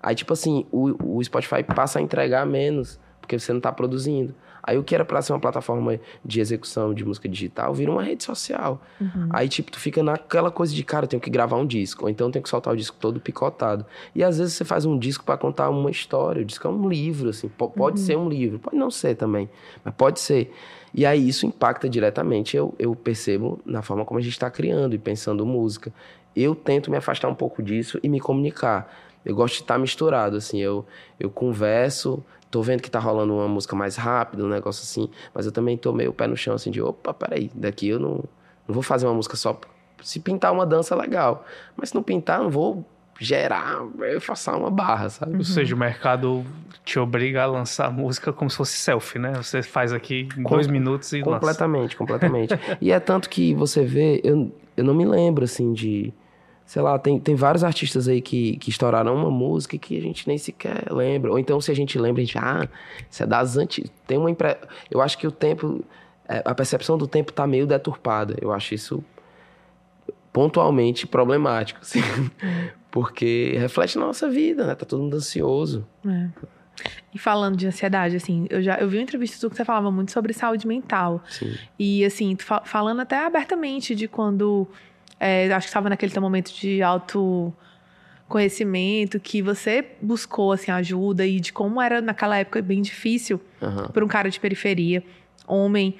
[0.01, 4.33] Aí, tipo assim, o, o Spotify passa a entregar menos, porque você não tá produzindo.
[4.63, 8.01] Aí, o que era pra ser uma plataforma de execução de música digital, vira uma
[8.01, 8.81] rede social.
[9.01, 9.27] Uhum.
[9.29, 12.09] Aí, tipo, tu fica naquela coisa de, cara, eu tenho que gravar um disco, ou
[12.09, 13.85] então eu tenho que soltar o disco todo picotado.
[14.15, 16.87] E às vezes você faz um disco pra contar uma história, o disco é um
[16.87, 19.49] livro, assim, po- pode ser um livro, pode não ser também,
[19.83, 20.53] mas pode ser.
[20.93, 24.95] E aí isso impacta diretamente, eu, eu percebo, na forma como a gente está criando
[24.95, 25.91] e pensando música.
[26.35, 28.91] Eu tento me afastar um pouco disso e me comunicar.
[29.25, 30.85] Eu gosto de estar misturado, assim, eu,
[31.19, 32.23] eu converso,
[32.53, 35.75] tô vendo que tá rolando uma música mais rápida, um negócio assim, mas eu também
[35.75, 38.23] tô meio pé no chão, assim, de, opa, peraí, daqui eu não,
[38.67, 39.59] não vou fazer uma música só.
[40.03, 41.43] Se pintar uma dança, legal.
[41.75, 42.85] Mas se não pintar, não vou
[43.19, 45.35] gerar, eu forçar uma barra, sabe?
[45.37, 46.45] Ou seja, o mercado
[46.85, 49.33] te obriga a lançar música como se fosse selfie, né?
[49.33, 51.31] Você faz aqui em Com- dois minutos e lança.
[51.39, 52.53] Completamente, completamente.
[52.79, 56.13] e é tanto que você vê, eu, eu não me lembro, assim, de.
[56.65, 60.27] Sei lá, tem, tem vários artistas aí que, que estouraram uma música que a gente
[60.27, 61.29] nem sequer lembra.
[61.31, 62.67] Ou então, se a gente lembra, a gente, ah,
[63.09, 63.91] isso é das antigas.
[64.07, 64.57] Tem uma impre...
[64.89, 65.83] Eu acho que o tempo.
[66.27, 68.35] é, a percepção do tempo tá meio deturpada.
[68.41, 69.03] Eu acho isso
[70.31, 72.01] pontualmente problemático, assim.
[72.89, 74.75] Porque reflete na nossa vida, né?
[74.75, 75.85] Tá todo mundo ansioso.
[76.07, 76.29] É.
[77.13, 79.91] E falando de ansiedade, assim, eu já eu vi uma entrevista sua que você falava
[79.91, 81.23] muito sobre saúde mental.
[81.29, 81.53] Sim.
[81.77, 84.67] E assim, tu fa- falando até abertamente de quando
[85.23, 91.53] é, acho que estava naquele momento de autoconhecimento, que você buscou assim ajuda e de
[91.53, 93.87] como era naquela época bem difícil Aham.
[93.87, 95.01] para um cara de periferia,
[95.47, 95.95] homem,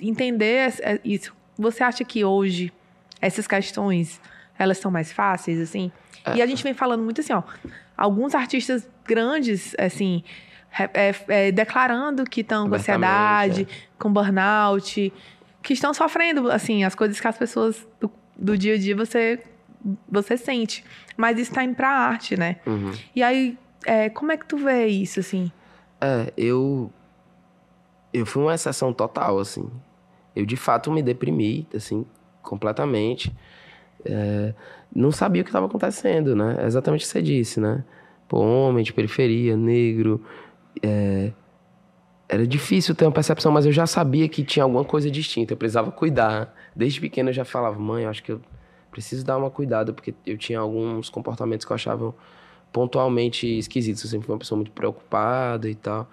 [0.00, 1.34] entender é, isso.
[1.58, 2.72] Você acha que hoje
[3.20, 4.20] essas questões
[4.56, 5.90] elas são mais fáceis assim?
[6.36, 7.42] E a gente vem falando muito assim, ó,
[7.96, 10.22] alguns artistas grandes, assim,
[10.94, 13.66] é, é, declarando que estão com ansiedade,
[13.98, 15.12] com burnout,
[15.62, 18.08] que estão sofrendo, assim, as coisas que as pessoas do,
[18.38, 19.40] do dia a dia você
[20.10, 20.84] você sente.
[21.16, 22.56] Mas isso tá indo pra arte, né?
[22.66, 22.92] Uhum.
[23.14, 25.50] E aí, é, como é que tu vê isso, assim?
[26.00, 26.92] É, eu.
[28.12, 29.68] Eu fui uma exceção total, assim.
[30.34, 32.06] Eu de fato me deprimi, assim,
[32.42, 33.34] completamente.
[34.04, 34.54] É,
[34.94, 36.56] não sabia o que estava acontecendo, né?
[36.60, 37.84] É exatamente o que você disse, né?
[38.28, 40.24] Pô, homem de periferia, negro.
[40.82, 41.32] é,
[42.28, 45.54] Era difícil ter uma percepção, mas eu já sabia que tinha alguma coisa distinta.
[45.54, 46.54] Eu precisava cuidar.
[46.76, 48.40] Desde pequeno eu já falava, mãe, eu acho que eu
[48.90, 52.14] preciso dar uma cuidada, porque eu tinha alguns comportamentos que eu achava
[52.70, 54.04] pontualmente esquisitos.
[54.04, 56.06] Eu sempre fui uma pessoa muito preocupada e tal.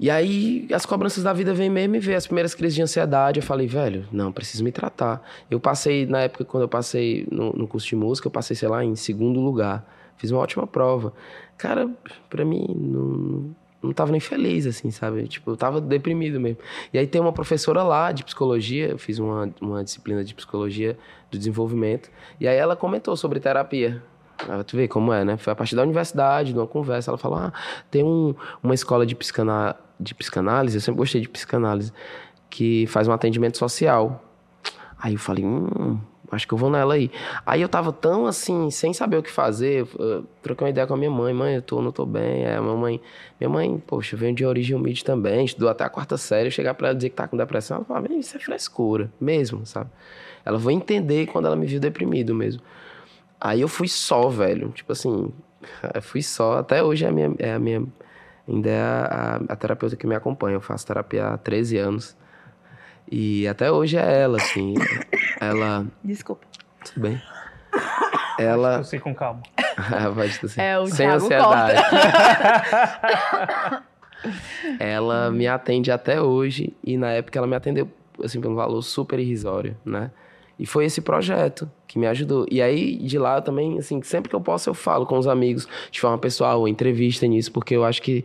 [0.00, 3.40] E aí as cobranças da vida vêm mesmo e vê as primeiras crises de ansiedade.
[3.40, 5.22] Eu falei, velho, não, preciso me tratar.
[5.50, 8.68] Eu passei, na época, quando eu passei no, no curso de música, eu passei, sei
[8.68, 9.84] lá, em segundo lugar.
[10.16, 11.12] Fiz uma ótima prova.
[11.56, 11.88] Cara,
[12.30, 15.26] pra mim, não, não tava nem feliz, assim, sabe?
[15.28, 16.58] Tipo, eu tava deprimido mesmo.
[16.92, 20.98] E aí tem uma professora lá de psicologia, eu fiz uma, uma disciplina de psicologia
[21.30, 22.10] do desenvolvimento,
[22.40, 24.02] e aí ela comentou sobre terapia.
[24.48, 25.36] Aí tu vê como é, né?
[25.36, 27.10] Foi a partir da universidade, de uma conversa.
[27.10, 27.52] Ela falou: ah,
[27.90, 31.92] tem um, uma escola de, psicana, de psicanálise, eu sempre gostei de psicanálise,
[32.48, 34.24] que faz um atendimento social.
[35.00, 35.98] Aí eu falei: hum,
[36.30, 37.10] acho que eu vou nela aí.
[37.44, 39.86] Aí eu tava tão assim, sem saber o que fazer,
[40.42, 42.44] troquei uma ideia com a minha mãe: mãe, eu tô, não tô bem.
[42.44, 43.00] É, a minha mãe,
[43.40, 46.48] minha mãe, poxa, veio de origem humilde também, estudou até a quarta série.
[46.48, 49.64] Eu chegar pra ela dizer que tá com depressão, ela falava: isso é frescura, mesmo,
[49.66, 49.90] sabe?
[50.44, 52.62] Ela vai entender quando ela me viu deprimido mesmo.
[53.40, 54.70] Aí eu fui só, velho.
[54.70, 55.32] Tipo assim,
[56.02, 56.58] fui só.
[56.58, 57.34] Até hoje é a minha.
[57.38, 57.84] É a minha
[58.48, 60.56] ainda é a, a, terapeuta que me acompanha.
[60.56, 62.16] Eu faço terapia há 13 anos.
[63.10, 64.74] E até hoje é ela, assim.
[65.40, 65.86] Ela.
[66.04, 66.46] Desculpa.
[66.84, 67.22] Tudo bem.
[68.38, 68.76] Ela.
[68.76, 69.42] Eu sei com calma.
[70.14, 71.80] Vai, tipo assim, É, o sem Thiago ansiedade.
[74.78, 76.76] ela me atende até hoje.
[76.84, 77.88] E na época ela me atendeu,
[78.22, 80.10] assim, por um valor super irrisório, né?
[80.58, 82.44] E foi esse projeto que me ajudou.
[82.50, 85.28] E aí, de lá, eu também, assim, sempre que eu posso, eu falo com os
[85.28, 88.24] amigos de forma pessoal, entrevista nisso, porque eu acho que,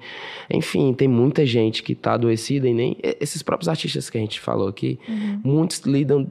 [0.50, 2.98] enfim, tem muita gente que tá adoecida e nem.
[3.20, 5.00] Esses próprios artistas que a gente falou aqui,
[5.44, 6.30] muitos lidam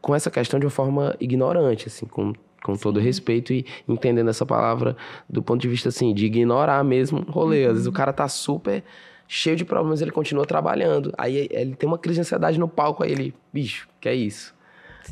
[0.00, 4.44] com essa questão de uma forma ignorante, assim, com, com todo respeito e entendendo essa
[4.44, 4.96] palavra
[5.28, 7.64] do ponto de vista, assim, de ignorar mesmo o rolê.
[7.64, 8.84] Às vezes o cara tá super
[9.26, 11.12] cheio de problemas, ele continua trabalhando.
[11.16, 14.54] Aí ele tem uma crise de ansiedade no palco, aí ele, bicho, que é isso?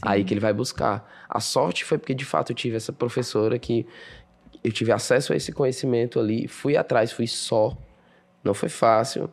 [0.03, 1.09] Aí que ele vai buscar.
[1.29, 3.87] A sorte foi porque, de fato, eu tive essa professora que
[4.63, 7.77] eu tive acesso a esse conhecimento ali, fui atrás, fui só.
[8.43, 9.31] Não foi fácil.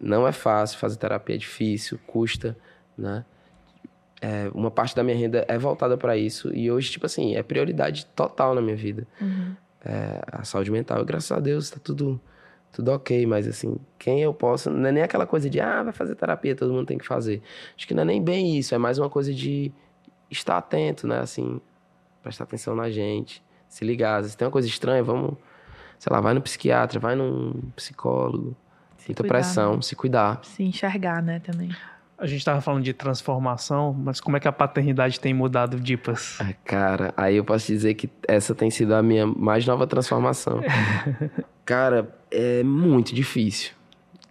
[0.00, 2.56] Não é fácil, fazer terapia é difícil, custa,
[2.96, 3.24] né?
[4.22, 7.42] É, uma parte da minha renda é voltada para isso e hoje, tipo assim, é
[7.42, 9.06] prioridade total na minha vida.
[9.82, 12.20] É, a saúde mental, graças a Deus, tá tudo
[12.72, 15.92] tudo ok, mas assim, quem eu posso, não é nem aquela coisa de, ah, vai
[15.92, 17.42] fazer terapia, todo mundo tem que fazer.
[17.76, 19.72] Acho que não é nem bem isso, é mais uma coisa de
[20.30, 21.60] estar atento, né, assim,
[22.22, 24.22] prestar atenção na gente, se ligar.
[24.24, 25.34] Se tem uma coisa estranha, vamos,
[25.98, 28.56] sei lá, vai no psiquiatra, vai num psicólogo,
[29.06, 29.82] muita cuidar, pressão, né?
[29.82, 30.40] se cuidar.
[30.44, 31.70] Se enxergar, né, também.
[32.20, 36.36] A gente tava falando de transformação, mas como é que a paternidade tem mudado Dipas?
[36.38, 40.60] Ah, Cara, aí eu posso dizer que essa tem sido a minha mais nova transformação.
[41.64, 43.72] Cara, é muito difícil.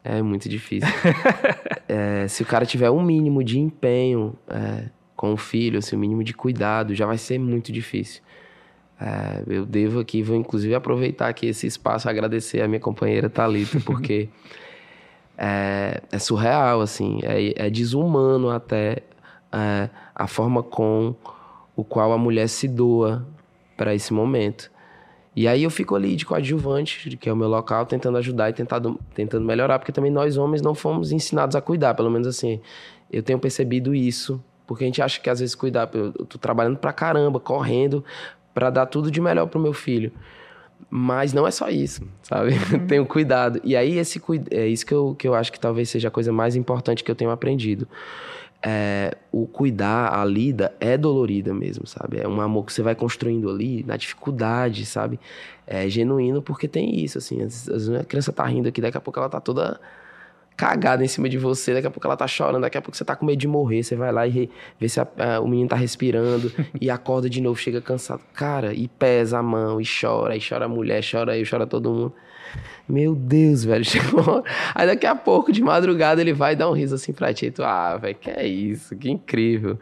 [0.03, 0.87] É muito difícil.
[1.91, 5.99] É, se o cara tiver um mínimo de empenho é, com o filho, assim, um
[5.99, 8.21] mínimo de cuidado, já vai ser muito difícil.
[9.01, 13.79] É, eu devo aqui, vou inclusive aproveitar aqui esse espaço agradecer a minha companheira Thalita,
[13.83, 14.29] porque
[15.41, 19.03] é, é surreal, assim, é, é desumano até
[19.53, 21.15] é, a forma com
[21.77, 23.25] o qual a mulher se doa
[23.77, 24.69] para esse momento.
[25.33, 28.53] E aí eu fico ali de coadjuvante, que é o meu local, tentando ajudar e
[28.53, 32.59] tentado, tentando melhorar, porque também nós homens não fomos ensinados a cuidar, pelo menos assim,
[33.09, 36.77] eu tenho percebido isso, porque a gente acha que às vezes cuidar, eu tô trabalhando
[36.77, 38.03] pra caramba, correndo,
[38.53, 40.11] para dar tudo de melhor pro meu filho.
[40.89, 42.53] Mas não é só isso, sabe?
[42.87, 43.61] tenho cuidado.
[43.63, 46.31] E aí, esse, é isso que eu, que eu acho que talvez seja a coisa
[46.31, 47.87] mais importante que eu tenho aprendido.
[48.61, 52.19] É, o cuidar, a lida é dolorida mesmo, sabe?
[52.19, 55.19] É um amor que você vai construindo ali na dificuldade, sabe?
[55.65, 57.41] É genuíno porque tem isso, assim.
[57.41, 59.79] Às vezes a criança tá rindo aqui, daqui a pouco ela tá toda
[60.59, 63.05] cagada em cima de você, daqui a pouco ela tá chorando, daqui a pouco você
[63.05, 65.47] tá com medo de morrer, você vai lá e re- vê se a- a- o
[65.47, 66.51] menino tá respirando
[66.81, 68.19] e acorda de novo, chega cansado.
[68.33, 71.89] Cara, e pesa a mão, e chora, e chora a mulher, chora eu, chora todo
[71.89, 72.13] mundo.
[72.87, 74.43] Meu Deus, velho, chegou.
[74.73, 77.45] Aí daqui a pouco, de madrugada, ele vai dar um riso assim pra ti.
[77.45, 79.77] E tu, ah, velho, que é isso, que incrível.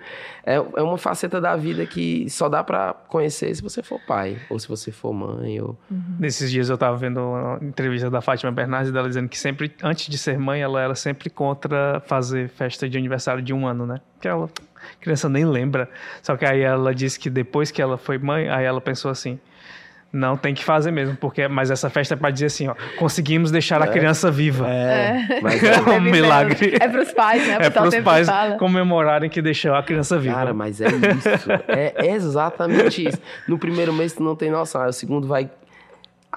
[0.46, 4.38] É, é uma faceta da vida que só dá pra conhecer se você for pai,
[4.50, 5.78] ou se você for mãe, ou.
[6.20, 10.08] Nesses dias eu tava vendo uma entrevista da Fátima Bernardes dela dizendo que sempre, antes
[10.10, 14.00] de ser mãe, ela era sempre contra fazer festa de aniversário de um ano, né?
[14.14, 15.90] Porque ela, a criança nem lembra.
[16.22, 19.40] Só que aí ela disse que depois que ela foi mãe, aí ela pensou assim.
[20.12, 23.52] Não, tem que fazer mesmo, porque mas essa festa é pra dizer assim, ó, conseguimos
[23.52, 24.66] deixar a criança viva.
[24.68, 25.42] É.
[25.42, 26.02] Mas É um vivendo.
[26.12, 26.78] milagre.
[26.80, 27.58] É pros pais, né?
[27.60, 28.56] É pros sempre pais fala.
[28.56, 30.36] comemorarem que deixou a criança viva.
[30.36, 31.50] Cara, mas é isso.
[31.98, 33.20] é exatamente isso.
[33.48, 35.50] No primeiro mês tu não tem noção, aí o segundo vai.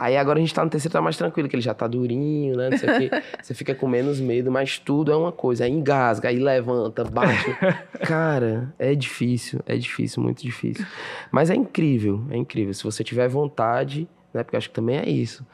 [0.00, 2.56] Aí agora a gente tá no terceiro, tá mais tranquilo, que ele já tá durinho,
[2.56, 2.70] né?
[2.70, 3.10] Não sei o quê.
[3.42, 5.64] Você fica com menos medo, mas tudo é uma coisa.
[5.64, 7.54] Aí engasga, aí levanta, bate.
[8.06, 10.86] Cara, é difícil, é difícil, muito difícil.
[11.30, 12.72] Mas é incrível, é incrível.
[12.72, 14.42] Se você tiver vontade, né?
[14.42, 15.46] Porque eu acho que também é isso.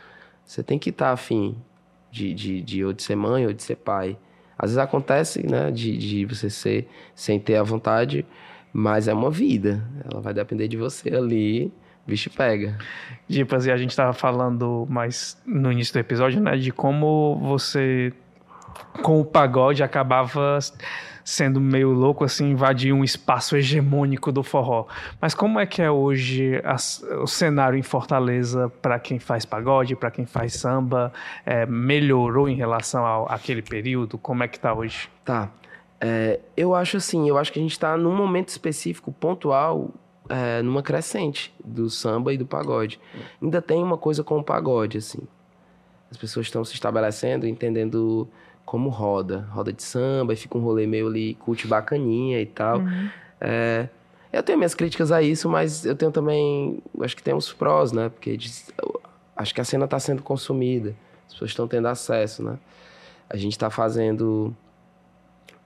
[0.45, 1.57] Você tem que estar afim
[2.09, 4.17] de, de, de ou de ser mãe ou de ser pai.
[4.57, 8.25] Às vezes acontece, né, de, de você ser sem ter a vontade,
[8.73, 9.85] mas é uma vida.
[10.09, 11.73] Ela vai depender de você ali,
[12.07, 12.79] bicho pega.
[13.29, 16.57] Dipas, e a gente tava falando mais no início do episódio, né?
[16.57, 18.13] De como você,
[19.03, 20.59] com o pagode, acabava
[21.27, 24.87] sendo meio louco, assim, invadir um espaço hegemônico do forró.
[25.21, 26.63] Mas como é que é hoje
[27.21, 31.13] o cenário em Fortaleza para quem faz pagode, para quem faz samba?
[31.45, 34.17] É, melhorou em relação ao, àquele período?
[34.17, 35.11] Como é que tá hoje?
[35.25, 35.51] Tá.
[36.01, 39.91] É, eu acho assim, eu acho que a gente está num momento específico, pontual,
[40.29, 43.01] é, numa crescente do samba e do pagode.
[43.43, 45.21] Ainda tem uma coisa com o pagode, assim.
[46.11, 48.29] As pessoas estão se estabelecendo, entendendo
[48.65, 52.79] como roda, roda de samba, e fica um rolê meio ali, cult bacaninha e tal.
[52.79, 53.11] Uhum.
[53.41, 53.89] É,
[54.33, 57.93] eu tenho minhas críticas a isso, mas eu tenho também, acho que tem uns prós,
[57.93, 58.09] né?
[58.09, 58.37] Porque
[59.37, 60.95] acho que a cena está sendo consumida,
[61.27, 62.59] as pessoas estão tendo acesso, né?
[63.29, 64.55] A gente está fazendo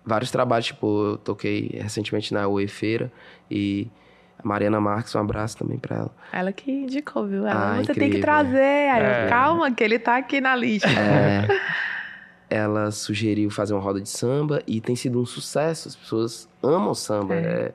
[0.04, 3.12] vários trabalhos, tipo, eu toquei recentemente na UE Feira
[3.50, 3.88] e
[4.42, 6.10] Mariana Marques, um abraço também pra ela.
[6.32, 7.46] Ela que indicou, viu?
[7.46, 8.00] Ela, ah, você incrível.
[8.00, 8.58] tem que trazer.
[8.90, 9.26] Aí, é.
[9.28, 10.88] Calma, que ele tá aqui na lista.
[10.88, 11.46] É.
[12.50, 15.88] ela sugeriu fazer uma roda de samba e tem sido um sucesso.
[15.88, 17.34] As pessoas amam samba.
[17.34, 17.38] É.
[17.38, 17.72] é,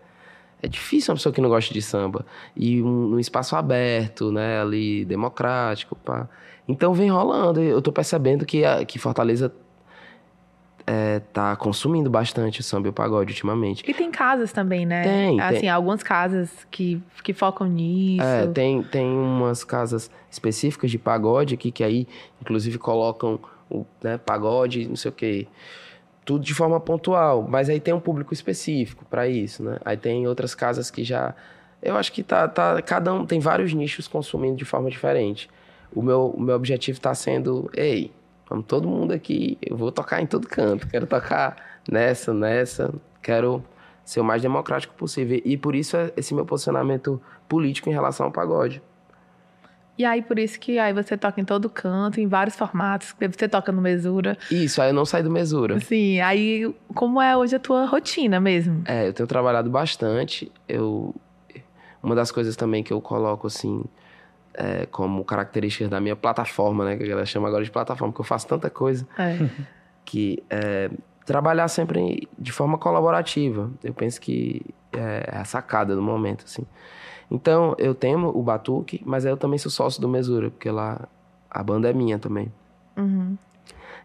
[0.64, 2.26] é difícil uma pessoa que não gosta de samba.
[2.56, 4.62] E um, um espaço aberto, né?
[4.62, 6.28] Ali, democrático, pá.
[6.68, 7.62] Então vem rolando.
[7.62, 9.54] Eu tô percebendo que, a, que Fortaleza
[10.88, 13.84] é, tá consumindo bastante o samba e o pagode ultimamente.
[13.88, 15.04] E tem casas também, né?
[15.04, 15.42] Tem.
[15.42, 15.70] Assim, tem.
[15.70, 18.24] algumas casas que, que focam nisso.
[18.24, 22.08] É, tem, tem umas casas específicas de pagode aqui que aí,
[22.40, 25.48] inclusive, colocam o né, pagode, não sei o quê.
[26.24, 29.80] Tudo de forma pontual, mas aí tem um público específico para isso, né?
[29.84, 31.34] Aí tem outras casas que já.
[31.82, 32.82] Eu acho que tá, tá.
[32.82, 35.50] Cada um tem vários nichos consumindo de forma diferente.
[35.94, 38.12] O meu, o meu objetivo está sendo, ei,
[38.50, 40.88] Vamos todo mundo aqui, eu vou tocar em todo canto.
[40.88, 41.56] Quero tocar
[41.90, 42.94] nessa, nessa.
[43.22, 43.64] Quero
[44.04, 45.42] ser o mais democrático possível.
[45.44, 48.82] E por isso é esse meu posicionamento político em relação ao pagode.
[49.98, 53.16] E aí, por isso que aí você toca em todo canto, em vários formatos.
[53.18, 54.38] Você toca no Mesura.
[54.52, 55.80] Isso, aí eu não saí do Mesura.
[55.80, 58.84] Sim, aí como é hoje a tua rotina mesmo?
[58.86, 60.52] É, eu tenho trabalhado bastante.
[60.68, 61.16] Eu...
[62.04, 63.84] Uma das coisas também que eu coloco, assim,
[64.58, 66.98] é, como características da minha plataforma, né?
[66.98, 69.08] Que a galera chama agora de plataforma, porque eu faço tanta coisa.
[69.18, 69.38] É.
[70.08, 70.92] Que é,
[71.26, 73.72] trabalhar sempre de forma colaborativa.
[73.84, 74.62] Eu penso que
[74.94, 76.64] é, é a sacada do momento, assim.
[77.32, 81.08] Então, eu tenho o Batuque, mas eu também sou sócio do Mesura, porque lá
[81.50, 82.54] a banda é minha também.
[82.96, 83.36] Uhum.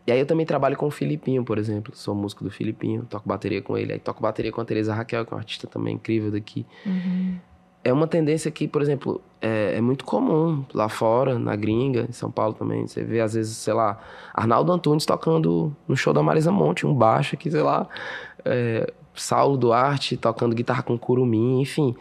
[0.07, 1.95] E aí eu também trabalho com o Filipinho, por exemplo.
[1.95, 3.93] Sou músico do Filipinho, toco bateria com ele.
[3.93, 6.65] Aí toco bateria com a Teresa Raquel, que é uma artista também incrível daqui.
[6.87, 7.39] Uhum
[7.83, 12.13] é uma tendência que, por exemplo, é, é, muito comum lá fora, na gringa, em
[12.13, 12.87] São Paulo também.
[12.87, 13.99] Você vê, às vezes, sei lá,
[14.35, 17.89] Arnaldo Antunes tocando no show da Marisa Monte, um baixo aqui, sei lá.
[18.45, 21.95] É, Saulo Duarte tocando guitarra com curumim, enfim.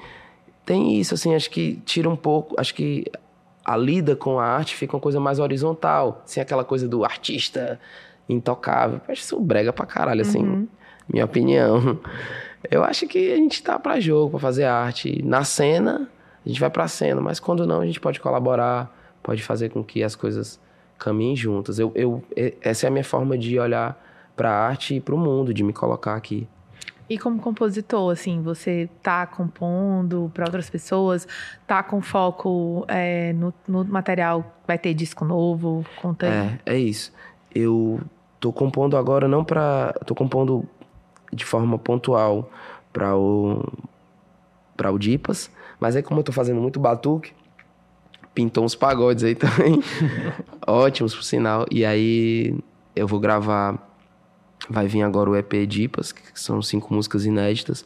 [0.65, 3.05] Tem isso, assim, acho que tira um pouco, acho que
[3.63, 7.80] a lida com a arte fica uma coisa mais horizontal, sem aquela coisa do artista
[8.27, 8.99] intocável.
[9.07, 10.67] acho isso brega pra caralho, assim, uhum.
[11.11, 11.99] minha opinião.
[12.70, 15.22] Eu acho que a gente tá para jogo, para fazer arte.
[15.24, 16.10] Na cena,
[16.45, 18.93] a gente vai pra cena, mas quando não, a gente pode colaborar,
[19.24, 20.60] pode fazer com que as coisas
[20.97, 21.80] caminhem juntas.
[21.80, 22.24] Eu, eu,
[22.62, 24.01] essa é a minha forma de olhar
[24.36, 26.47] para a arte e para o mundo, de me colocar aqui.
[27.10, 31.28] E como compositor, assim, você tá compondo para outras pessoas,
[31.66, 35.84] tá com foco é, no, no, material, vai ter disco novo?
[35.99, 36.60] Conta aí.
[36.66, 37.12] É, é isso.
[37.53, 37.99] Eu
[38.39, 40.68] tô compondo agora não para, tô compondo
[41.32, 42.49] de forma pontual
[42.91, 43.63] para o
[44.75, 47.34] para o Dipas, mas aí como eu tô fazendo muito batuque,
[48.34, 49.84] pintou uns pagodes aí também,
[50.65, 51.65] ótimos por sinal.
[51.69, 52.57] E aí
[52.95, 53.77] eu vou gravar,
[54.69, 57.86] vai vir agora o EP Dipas, que são cinco músicas inéditas,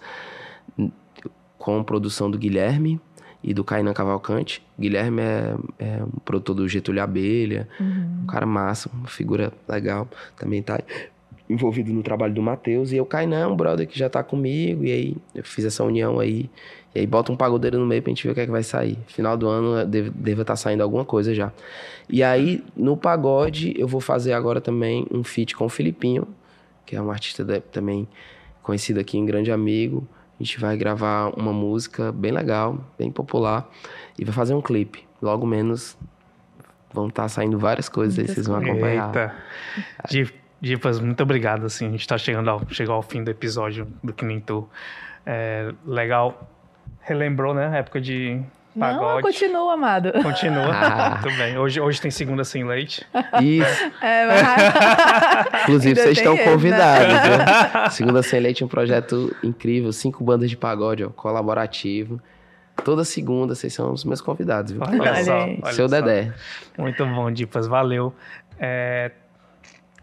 [1.57, 3.01] com produção do Guilherme
[3.43, 4.61] e do Kainan Cavalcante.
[4.79, 8.21] Guilherme é, é um produtor do Getúlio Abelha, uhum.
[8.23, 10.07] um cara massa, uma figura legal.
[10.37, 10.79] Também tá
[11.49, 12.91] envolvido no trabalho do Matheus.
[12.91, 14.83] E eu, Kainan, um brother que já tá comigo.
[14.83, 16.49] E aí eu fiz essa união aí.
[16.95, 18.63] E aí bota um pagodeiro no meio pra gente ver o que é que vai
[18.63, 18.97] sair.
[19.07, 21.51] Final do ano deve, deve estar tá saindo alguma coisa já.
[22.07, 26.27] E aí, no pagode, eu vou fazer agora também um feat com o Filipinho,
[26.85, 28.07] que é um artista de, também
[28.61, 30.07] conhecido aqui, um grande amigo.
[30.39, 33.69] A gente vai gravar uma música bem legal, bem popular.
[34.17, 35.03] E vai fazer um clipe.
[35.21, 35.97] Logo menos
[36.93, 39.07] vão estar tá saindo várias coisas aí, vocês vão acompanhar.
[39.07, 39.35] Eita.
[40.09, 41.65] De Dipas, muito obrigado.
[41.65, 44.65] Assim, a gente está chegando ao, chegou ao fim do episódio do Que Nem Tu.
[45.25, 46.49] É, legal.
[47.01, 47.67] Relembrou, né?
[47.67, 48.41] A época de
[48.79, 49.15] pagode.
[49.15, 50.13] Não, continua, amado.
[50.23, 50.71] Continua.
[50.73, 51.19] Ah.
[51.21, 51.57] Muito bem.
[51.57, 53.05] Hoje, hoje tem segunda sem leite.
[53.41, 53.91] Isso.
[54.01, 55.63] É, mas...
[55.63, 56.51] Inclusive, vocês estão esse, né?
[56.53, 57.13] convidados.
[57.13, 57.89] Né?
[57.89, 59.91] Segunda sem leite é um projeto incrível.
[59.91, 62.21] Cinco bandas de pagode, ó, colaborativo.
[62.85, 64.81] Toda segunda, vocês são os meus convidados, viu?
[64.81, 65.39] Olha, olha só.
[65.39, 65.95] Olha Seu só.
[65.99, 66.33] Dedé.
[66.77, 67.67] Muito bom, Dipas.
[67.67, 68.15] Valeu.
[68.57, 69.11] É,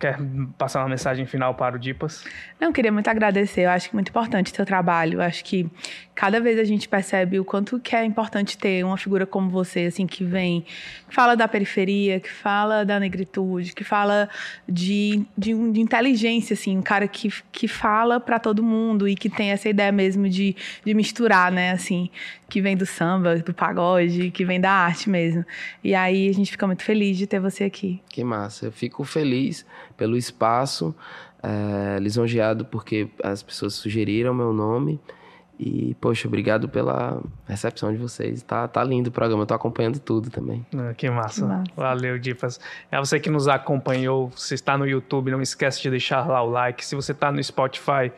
[0.01, 0.19] Quer
[0.57, 2.25] passar uma mensagem final para o Dipas?
[2.59, 3.67] Não, queria muito agradecer.
[3.67, 5.19] Eu acho que é muito importante o seu trabalho.
[5.19, 5.71] Eu acho que
[6.15, 9.81] cada vez a gente percebe o quanto que é importante ter uma figura como você,
[9.81, 10.63] assim, que vem,
[11.07, 14.27] que fala da periferia, que fala da negritude, que fala
[14.67, 19.29] de, de, de inteligência, assim, um cara que, que fala para todo mundo e que
[19.29, 22.09] tem essa ideia mesmo de, de misturar, né, assim,
[22.51, 25.45] que vem do samba, do pagode, que vem da arte mesmo.
[25.83, 28.03] E aí a gente fica muito feliz de ter você aqui.
[28.09, 28.67] Que massa.
[28.67, 29.65] Eu fico feliz
[29.97, 30.95] pelo espaço,
[31.43, 35.01] é, lisonjeado porque as pessoas sugeriram meu nome.
[35.63, 38.43] E, poxa, obrigado pela recepção de vocês.
[38.43, 40.65] Tá, tá lindo o programa, eu tô acompanhando tudo também.
[40.75, 41.43] Ah, que massa.
[41.43, 41.65] que massa.
[41.77, 42.59] Valeu, Dipas.
[42.91, 46.49] É você que nos acompanhou, se está no YouTube, não esquece de deixar lá o
[46.49, 46.83] like.
[46.83, 48.11] Se você está no Spotify,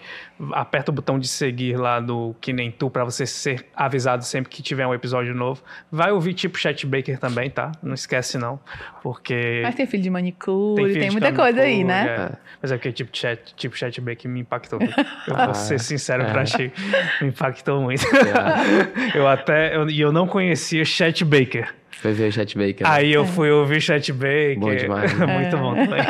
[0.53, 4.49] aperta o botão de seguir lá do Que Nem Tu para você ser avisado sempre
[4.49, 5.65] que tiver um episódio novo.
[5.91, 7.73] Vai ouvir tipo Chat Baker também, tá?
[7.83, 8.61] Não esquece não,
[9.03, 9.63] porque...
[9.65, 12.07] Mas tem filho de manicure, tem, tem muita coisa manicure, aí, né?
[12.07, 12.33] É.
[12.63, 14.79] Mas é porque tipo Chat, tipo chat Baker me impactou.
[15.27, 16.31] Eu vou ser sincero é.
[16.31, 16.73] pra ti,
[17.21, 18.05] me impactou muito.
[18.07, 19.13] É.
[19.19, 19.75] eu até...
[19.89, 21.75] E eu, eu não conhecia Chat Baker.
[22.03, 22.83] Foi ver o Chat Baker.
[22.85, 22.93] Né?
[22.93, 23.27] Aí eu é.
[23.27, 24.59] fui ouvir Chat Baker.
[24.59, 25.17] Bom demais.
[25.17, 25.25] Né?
[25.39, 25.59] muito é.
[25.59, 26.01] bom também.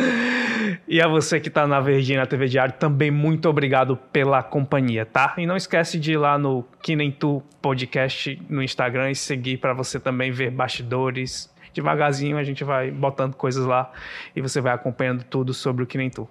[0.88, 5.34] e a você que está na Verdinha TV Diário, também muito obrigado pela companhia, tá?
[5.36, 9.58] E não esquece de ir lá no Que Nem Tu Podcast no Instagram e seguir
[9.58, 11.52] para você também ver bastidores.
[11.74, 13.92] Devagarzinho a gente vai botando coisas lá
[14.34, 16.26] e você vai acompanhando tudo sobre o Que Nem Tu.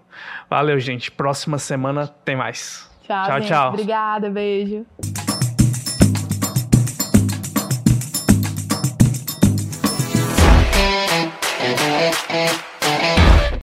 [0.50, 1.12] Valeu, gente.
[1.12, 2.91] Próxima semana tem mais.
[3.12, 3.38] Tchau, tchau.
[3.40, 3.48] Gente.
[3.50, 3.70] Tchau.
[3.70, 4.86] Obrigada, beijo.